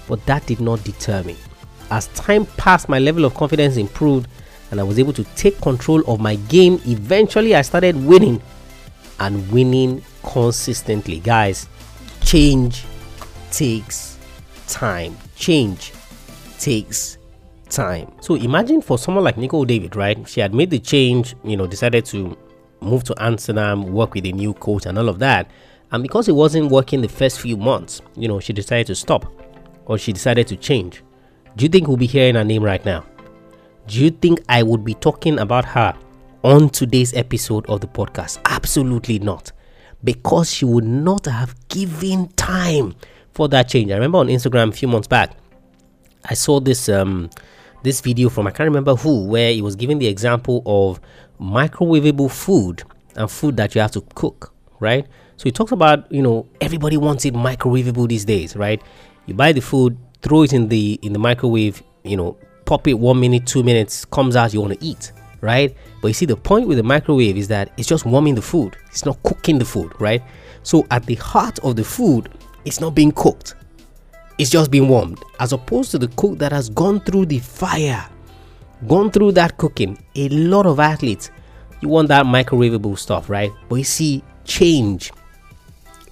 but 0.08 0.26
that 0.26 0.46
did 0.46 0.62
not 0.62 0.86
deter 0.86 1.22
me. 1.24 1.36
As 1.92 2.08
time 2.08 2.46
passed, 2.46 2.88
my 2.88 3.00
level 3.00 3.26
of 3.26 3.34
confidence 3.34 3.76
improved 3.76 4.30
and 4.72 4.80
I 4.80 4.84
was 4.84 5.00
able 5.00 5.14
to 5.14 5.24
take 5.36 5.60
control 5.62 6.02
of 6.12 6.20
my 6.20 6.36
game. 6.36 6.82
Eventually, 6.86 7.56
I 7.56 7.62
started 7.62 7.96
winning 8.06 8.42
and 9.20 9.50
winning 9.52 10.04
consistently. 10.24 11.20
Guys, 11.20 11.68
change 12.22 12.84
takes 13.52 14.18
time. 14.68 15.18
Change 15.36 15.94
takes 16.60 17.18
time. 17.70 18.12
So 18.22 18.36
imagine 18.36 18.82
for 18.82 18.98
someone 18.98 19.24
like 19.24 19.38
Nicol 19.38 19.66
David, 19.66 19.96
right? 19.96 20.28
She 20.28 20.42
had 20.42 20.54
made 20.54 20.70
the 20.70 20.80
change, 20.80 21.36
you 21.44 21.58
know, 21.58 21.68
decided 21.68 22.06
to 22.06 22.38
move 22.82 23.04
to 23.06 23.16
Amsterdam, 23.18 23.92
work 23.92 24.14
with 24.14 24.26
a 24.26 24.32
new 24.32 24.54
coach, 24.54 24.86
and 24.86 24.98
all 24.98 25.10
of 25.10 25.20
that. 25.20 25.50
And 25.92 26.04
because 26.04 26.28
it 26.28 26.34
wasn't 26.34 26.70
working 26.70 27.02
the 27.02 27.08
first 27.08 27.40
few 27.40 27.58
months, 27.58 28.02
you 28.16 28.28
know, 28.28 28.40
she 28.40 28.54
decided 28.54 28.88
to 28.88 28.96
stop 28.96 29.32
or 29.86 29.98
she 29.98 30.12
decided 30.12 30.48
to 30.48 30.58
change. 30.58 31.04
Do 31.56 31.64
you 31.64 31.70
think 31.70 31.88
we'll 31.88 31.98
be 31.98 32.06
hearing 32.06 32.36
her 32.36 32.44
name 32.44 32.64
right 32.64 32.84
now? 32.84 33.06
Do 33.88 34.04
you 34.04 34.12
think 34.12 34.42
I 34.50 34.64
would 34.64 34.84
be 34.84 34.96
talking 34.96 35.40
about 35.40 35.64
her 35.64 35.96
on 36.44 36.70
today's 36.70 37.14
episode 37.14 37.66
of 37.68 37.80
the 37.80 37.88
podcast? 37.88 38.38
Absolutely 38.44 39.18
not. 39.20 39.54
Because 40.04 40.52
she 40.52 40.66
would 40.66 40.84
not 40.84 41.26
have 41.26 41.56
given 41.70 42.28
time 42.34 42.96
for 43.32 43.48
that 43.48 43.70
change. 43.70 43.92
I 43.92 43.94
remember 43.94 44.18
on 44.18 44.28
Instagram 44.28 44.70
a 44.70 44.72
few 44.74 44.90
months 44.90 45.08
back, 45.08 45.32
I 46.26 46.34
saw 46.34 46.60
this 46.60 46.90
um 46.90 47.30
this 47.84 48.02
video 48.02 48.28
from 48.28 48.46
I 48.46 48.52
can't 48.52 48.68
remember 48.68 48.94
who, 48.94 49.26
where 49.26 49.54
he 49.54 49.62
was 49.62 49.78
giving 49.78 50.00
the 50.00 50.08
example 50.08 50.64
of 50.66 51.00
microwavable 51.40 52.30
food 52.30 52.84
and 53.16 53.32
food 53.32 53.56
that 53.56 53.74
you 53.74 53.80
have 53.80 53.92
to 53.92 54.02
cook, 54.16 54.54
right? 54.82 55.08
So 55.38 55.46
he 55.46 55.52
talks 55.52 55.72
about, 55.72 56.12
you 56.12 56.22
know, 56.22 56.46
everybody 56.60 56.98
wants 56.98 57.24
it 57.24 57.34
microwavable 57.34 58.10
these 58.10 58.26
days, 58.26 58.54
right? 58.58 58.82
You 59.28 59.34
buy 59.34 59.54
the 59.54 59.62
food, 59.62 59.98
throw 60.22 60.42
it 60.42 60.52
in 60.52 60.68
the 60.68 61.00
in 61.04 61.14
the 61.14 61.20
microwave, 61.20 61.82
you 62.04 62.18
know, 62.18 62.38
pop 62.68 62.88
it 62.88 62.94
one 62.94 63.20
minute, 63.20 63.48
two 63.48 63.64
minutes, 63.64 64.06
comes 64.06 64.36
out, 64.36 64.54
you 64.54 64.62
want 64.62 64.80
to 64.80 64.86
eat, 64.86 65.12
right? 65.42 65.76
But 66.02 66.10
you 66.10 66.14
see, 66.14 66.28
the 66.28 66.36
point 66.36 66.68
with 66.68 66.78
the 66.78 66.84
microwave 66.84 67.36
is 67.36 67.48
that 67.48 67.72
it's 67.78 67.88
just 67.88 68.06
warming 68.06 68.36
the 68.36 68.42
food, 68.42 68.78
it's 68.88 69.06
not 69.06 69.22
cooking 69.24 69.58
the 69.58 69.66
food, 69.66 69.92
right? 70.00 70.22
So 70.62 70.86
at 70.92 71.06
the 71.06 71.16
heart 71.16 71.58
of 71.60 71.76
the 71.78 71.84
food, 71.84 72.30
it's 72.66 72.80
not 72.80 72.94
being 72.94 73.12
cooked, 73.12 73.56
it's 74.38 74.52
just 74.52 74.70
being 74.70 74.88
warmed, 74.88 75.20
as 75.40 75.54
opposed 75.54 75.90
to 75.92 75.98
the 75.98 76.10
cook 76.10 76.38
that 76.38 76.52
has 76.52 76.70
gone 76.70 77.00
through 77.00 77.26
the 77.26 77.40
fire, 77.40 78.08
gone 78.88 79.10
through 79.10 79.32
that 79.32 79.58
cooking. 79.58 79.98
A 80.16 80.30
lot 80.30 80.68
of 80.68 80.80
athletes, 80.80 81.32
you 81.82 81.90
want 81.90 82.10
that 82.10 82.26
microwavable 82.26 83.00
stuff, 83.00 83.30
right? 83.30 83.52
But 83.70 83.78
you 83.78 83.84
see, 83.84 84.24
change 84.44 85.12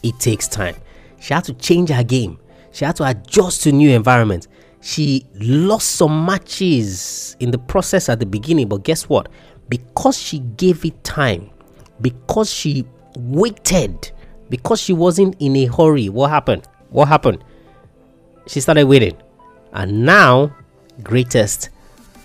it 0.06 0.20
takes 0.20 0.48
time. 0.48 0.76
She 1.20 1.34
had 1.34 1.44
to 1.46 1.54
change 1.54 1.89
her 1.89 2.04
game. 2.04 2.38
She 2.72 2.86
had 2.86 2.96
to 2.98 3.06
adjust 3.06 3.63
to 3.63 3.72
new 3.72 3.89
environment. 3.89 4.48
She 4.86 5.26
lost 5.34 5.93
some 5.93 6.28
matches 6.28 7.36
in 7.39 7.50
the 7.50 7.58
process 7.58 8.08
at 8.08 8.19
the 8.19 8.26
beginning, 8.28 8.67
but 8.67 8.84
guess 8.84 9.10
what? 9.10 9.30
Because 9.67 10.15
she 10.15 10.38
gave 10.58 10.86
it 10.86 11.04
time, 11.04 11.50
because 12.02 12.54
she 12.54 12.86
waited, 13.17 14.12
because 14.48 14.80
she 14.80 14.93
wasn't 14.93 15.38
in 15.39 15.56
a 15.56 15.65
hurry, 15.65 16.08
what 16.10 16.30
happened? 16.30 16.67
What 16.91 17.08
happened? 17.08 17.43
She 18.45 18.60
started 18.60 18.86
waiting. 18.86 19.17
And 19.74 20.06
now, 20.06 20.56
greatest 21.02 21.69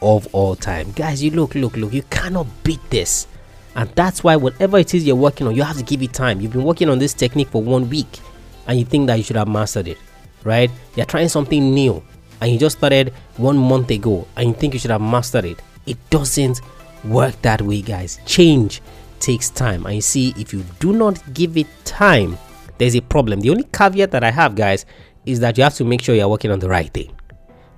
of 0.03 0.29
all 0.35 0.55
time. 0.55 0.93
Guys, 0.93 1.23
you 1.23 1.31
look, 1.31 1.55
look, 1.55 1.79
look, 1.79 1.95
you 1.95 2.03
cannot 2.11 2.47
beat 2.63 2.91
this. 2.91 3.27
And 3.75 3.89
that's 3.95 4.23
why 4.23 4.37
whatever 4.37 4.77
it 4.77 4.93
is 4.93 5.07
you're 5.07 5.17
working 5.17 5.47
on, 5.47 5.55
you 5.55 5.63
have 5.63 5.79
to 5.79 5.83
give 5.83 6.03
it 6.03 6.13
time. 6.13 6.43
You've 6.43 6.53
been 6.53 6.65
working 6.65 6.91
on 6.91 6.99
this 6.99 7.15
technique 7.15 7.49
for 7.49 7.63
one 7.63 7.89
week 7.89 8.21
and 8.67 8.79
you 8.79 8.85
think 8.85 9.07
that 9.07 9.15
you 9.15 9.25
should 9.25 9.37
have 9.37 9.49
mastered 9.49 9.89
it, 9.89 9.97
right? 10.45 10.71
You're 10.95 11.07
trying 11.07 11.31
something 11.31 11.73
new 11.73 12.05
and 12.41 12.53
you 12.53 12.59
just 12.59 12.79
started 12.79 13.13
one 13.37 13.57
month 13.57 13.91
ago 13.91 14.27
and 14.37 14.49
you 14.49 14.55
think 14.55 14.75
you 14.75 14.81
should 14.81 14.91
have 14.91 15.01
mastered 15.01 15.45
it. 15.45 15.61
It 15.87 15.99
doesn't 16.11 16.61
work 17.05 17.41
that 17.43 17.63
way, 17.63 17.83
guys. 17.83 18.19
Change 18.27 18.81
takes 19.19 19.51
time. 19.51 19.87
And 19.87 19.97
you 19.97 20.01
see, 20.01 20.35
if 20.37 20.53
you 20.53 20.65
do 20.79 20.93
not 20.93 21.35
give 21.35 21.57
it 21.57 21.67
time, 21.85 22.39
there's 22.79 22.97
a 22.97 23.01
problem. 23.01 23.41
The 23.41 23.51
only 23.51 23.65
caveat 23.65 24.11
that 24.13 24.25
I 24.25 24.31
have, 24.31 24.55
guys, 24.55 24.87
is 25.27 25.41
that 25.41 25.59
you 25.59 25.65
have 25.65 25.75
to 25.75 25.85
make 25.85 26.03
sure 26.03 26.15
you're 26.15 26.29
working 26.29 26.51
on 26.51 26.59
the 26.59 26.69
right 26.69 26.93
thing. 26.93 27.15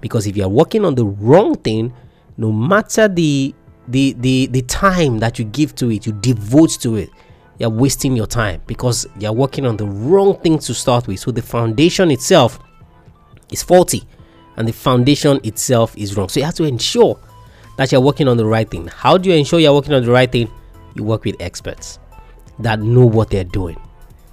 Because 0.00 0.26
if 0.26 0.36
you're 0.36 0.48
working 0.48 0.84
on 0.84 0.94
the 0.94 1.06
wrong 1.06 1.56
thing, 1.56 1.92
no 2.36 2.52
matter 2.52 3.08
the 3.08 3.54
the 3.88 4.12
the 4.18 4.46
the 4.46 4.62
time 4.62 5.18
that 5.18 5.38
you 5.38 5.44
give 5.44 5.74
to 5.76 5.90
it, 5.90 6.06
you 6.06 6.12
devote 6.12 6.70
to 6.80 6.96
it, 6.96 7.10
you're 7.58 7.70
wasting 7.70 8.16
your 8.16 8.26
time 8.26 8.62
because 8.66 9.06
you're 9.18 9.32
working 9.32 9.66
on 9.66 9.76
the 9.76 9.86
wrong 9.86 10.38
thing 10.38 10.58
to 10.60 10.74
start 10.74 11.06
with. 11.08 11.18
So 11.20 11.30
the 11.30 11.42
foundation 11.42 12.10
itself 12.10 12.58
is 13.50 13.62
faulty 13.62 14.06
and 14.56 14.68
the 14.68 14.72
foundation 14.72 15.40
itself 15.44 15.96
is 15.96 16.16
wrong. 16.16 16.28
So 16.28 16.40
you 16.40 16.46
have 16.46 16.54
to 16.56 16.64
ensure 16.64 17.18
that 17.76 17.90
you're 17.90 18.00
working 18.00 18.28
on 18.28 18.36
the 18.36 18.46
right 18.46 18.70
thing. 18.70 18.88
How 18.88 19.16
do 19.16 19.30
you 19.30 19.36
ensure 19.36 19.58
you're 19.58 19.72
working 19.72 19.94
on 19.94 20.04
the 20.04 20.10
right 20.10 20.30
thing? 20.30 20.50
You 20.94 21.04
work 21.04 21.24
with 21.24 21.36
experts 21.40 21.98
that 22.58 22.80
know 22.80 23.06
what 23.06 23.30
they're 23.30 23.44
doing, 23.44 23.80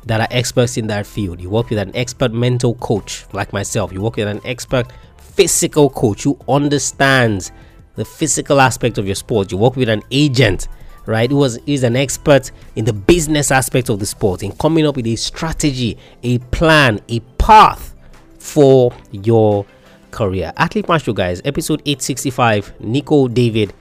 that 0.05 0.19
are 0.19 0.27
experts 0.29 0.75
in 0.77 0.87
that 0.87 1.07
field. 1.07 1.39
You 1.39 1.49
work 1.49 1.69
with 1.69 1.79
an 1.79 1.95
expert 1.95 2.33
mental 2.33 2.75
coach 2.75 3.25
like 3.31 3.53
myself. 3.53 3.93
You 3.93 4.01
work 4.01 4.17
with 4.17 4.27
an 4.27 4.41
expert 4.43 4.87
physical 5.17 5.89
coach 5.89 6.23
who 6.23 6.37
understands 6.49 7.51
the 7.95 8.03
physical 8.03 8.59
aspect 8.59 8.97
of 8.97 9.05
your 9.05 9.15
sport. 9.15 9.51
You 9.51 9.57
work 9.57 9.77
with 9.77 9.87
an 9.87 10.03
agent, 10.11 10.67
right? 11.05 11.31
Who 11.31 11.43
is 11.43 11.83
an 11.83 11.95
expert 11.95 12.51
in 12.75 12.83
the 12.83 12.93
business 12.93 13.51
aspect 13.51 13.89
of 13.89 13.99
the 13.99 14.05
sport, 14.05 14.43
in 14.43 14.51
coming 14.51 14.85
up 14.85 14.97
with 14.97 15.07
a 15.07 15.15
strategy, 15.15 15.97
a 16.23 16.39
plan, 16.39 16.99
a 17.07 17.21
path 17.37 17.95
for 18.37 18.93
your 19.11 19.65
career. 20.11 20.51
Athlete 20.57 20.87
Maestro, 20.87 21.13
guys, 21.13 21.41
episode 21.45 21.81
865. 21.85 22.79
Nico 22.79 23.27
David. 23.27 23.73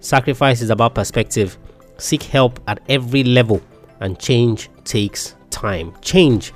Sacrifice 0.00 0.60
is 0.60 0.70
about 0.70 0.94
perspective. 0.94 1.56
Seek 1.98 2.22
help 2.24 2.60
at 2.66 2.80
every 2.88 3.24
level, 3.24 3.62
and 4.00 4.18
change 4.18 4.68
takes 4.84 5.34
time. 5.50 5.94
Change 6.02 6.52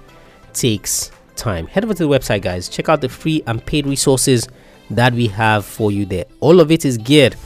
takes 0.53 1.11
time. 1.37 1.67
Head 1.67 1.85
over 1.85 1.95
to 1.95 2.03
the 2.03 2.09
website, 2.09 2.43
guys. 2.43 2.69
Check 2.69 2.88
out 2.88 3.01
the 3.01 3.09
free 3.09 3.43
and 3.47 3.64
paid 3.64 3.87
resources 3.87 4.49
that 4.91 5.12
we 5.12 5.29
have 5.29 5.64
for 5.64 5.93
you 5.93 6.05
there. 6.05 6.25
All 6.41 6.61
of 6.61 6.71
it 6.71 6.85
is 6.85 6.99
geared 6.99 7.37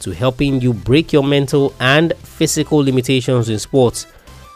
to 0.00 0.12
helping 0.12 0.60
you 0.60 0.72
break 0.72 1.12
your 1.12 1.24
mental 1.24 1.74
and 1.80 2.14
physical 2.18 2.78
limitations 2.78 3.48
in 3.48 3.58
sports, 3.58 4.06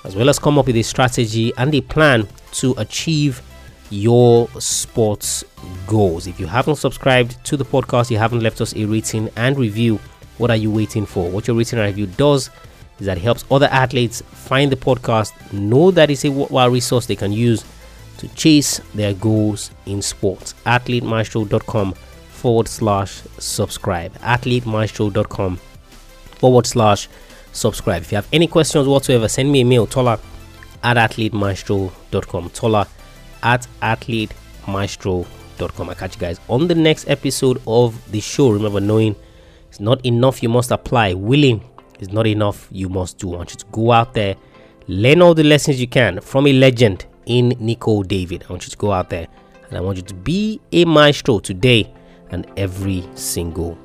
as 0.05 0.17
well 0.17 0.29
as 0.29 0.39
come 0.39 0.59
up 0.59 0.67
with 0.67 0.77
a 0.77 0.83
strategy 0.83 1.53
and 1.59 1.75
a 1.75 1.81
plan 1.81 2.27
to 2.53 2.75
achieve 2.79 3.43
your 3.91 4.49
sports 4.61 5.45
goals. 5.87 6.27
If 6.27 6.41
you 6.41 6.47
haven't 6.47 6.77
subscribed 6.77 7.43
to 7.45 7.57
the 7.57 7.65
podcast, 7.65 8.11
you 8.11 8.19
haven't 8.19 8.41
left 8.41 8.61
us 8.61 8.75
a 8.75 8.85
rating 8.85 9.31
and 9.37 9.57
review, 9.59 10.01
what 10.39 10.51
are 10.51 10.57
you 10.57 10.71
waiting 10.71 11.07
for? 11.07 11.31
What 11.31 11.47
your 11.47 11.57
rating 11.57 11.79
and 11.79 11.87
review 11.87 12.07
does 12.07 12.51
is 12.99 13.07
that 13.07 13.19
it 13.19 13.23
helps 13.23 13.45
other 13.51 13.69
athletes 13.71 14.23
find 14.23 14.71
the 14.71 14.77
podcast, 14.77 15.53
know 15.53 15.91
that 15.91 16.11
it's 16.11 16.25
a 16.25 16.31
worthwhile 16.31 16.71
resource 16.71 17.07
they 17.07 17.17
can 17.17 17.33
use 17.33 17.65
to 18.19 18.29
chase 18.35 18.81
their 18.95 19.15
goals 19.15 19.71
in 19.87 20.01
sports. 20.01 20.55
AthleteMaestro.com 20.67 21.93
forward 21.93 22.69
slash 22.69 23.23
subscribe. 23.39 24.13
AthleteMaestro.com 24.19 25.57
forward 25.57 26.67
slash 26.67 27.09
subscribe. 27.53 28.03
If 28.03 28.13
you 28.13 28.17
have 28.17 28.29
any 28.33 28.47
questions 28.47 28.87
whatsoever, 28.87 29.29
send 29.29 29.51
me 29.51 29.61
a 29.63 29.65
mail, 29.65 29.87
Tola 29.87 30.19
at 30.83 30.97
AthleteMaestro.com. 30.97 32.51
Tola 32.51 32.87
at 33.45 33.69
athletemaestro.com. 33.83 35.91
I 35.91 35.95
catch 35.95 36.17
you 36.17 36.21
guys 36.21 36.41
on 36.49 36.67
the 36.67 36.75
next 36.75 37.09
episode 37.09 37.63
of 37.67 38.11
the 38.11 38.21
show. 38.21 38.51
Remember, 38.51 38.81
knowing 38.81 39.15
it's 39.69 39.81
not 39.81 40.05
enough, 40.05 40.43
you 40.43 40.49
must 40.49 40.73
apply. 40.73 41.15
Willing 41.15 41.63
is 42.01 42.11
not 42.11 42.27
enough, 42.27 42.69
you 42.73 42.89
must 42.89 43.19
do. 43.19 43.35
I 43.35 43.37
want 43.37 43.53
you 43.53 43.59
to 43.59 43.67
go 43.67 43.93
out 43.93 44.15
there, 44.15 44.35
learn 44.89 45.23
all 45.23 45.35
the 45.35 45.45
lessons 45.45 45.81
you 45.81 45.87
can 45.87 46.21
from 46.21 46.47
a 46.47 46.53
legend 46.53 47.07
in 47.27 47.51
Nico 47.61 48.03
David. 48.03 48.45
I 48.49 48.53
want 48.53 48.65
you 48.65 48.71
to 48.71 48.77
go 48.77 48.93
out 48.93 49.11
there 49.11 49.29
and 49.69 49.79
I 49.79 49.81
want 49.81 49.97
you 49.97 50.03
to 50.03 50.15
be 50.15 50.61
a 50.73 50.85
maestro 50.85 51.39
today 51.39 51.93
and 52.31 52.47
every 52.57 53.05
single 53.15 53.79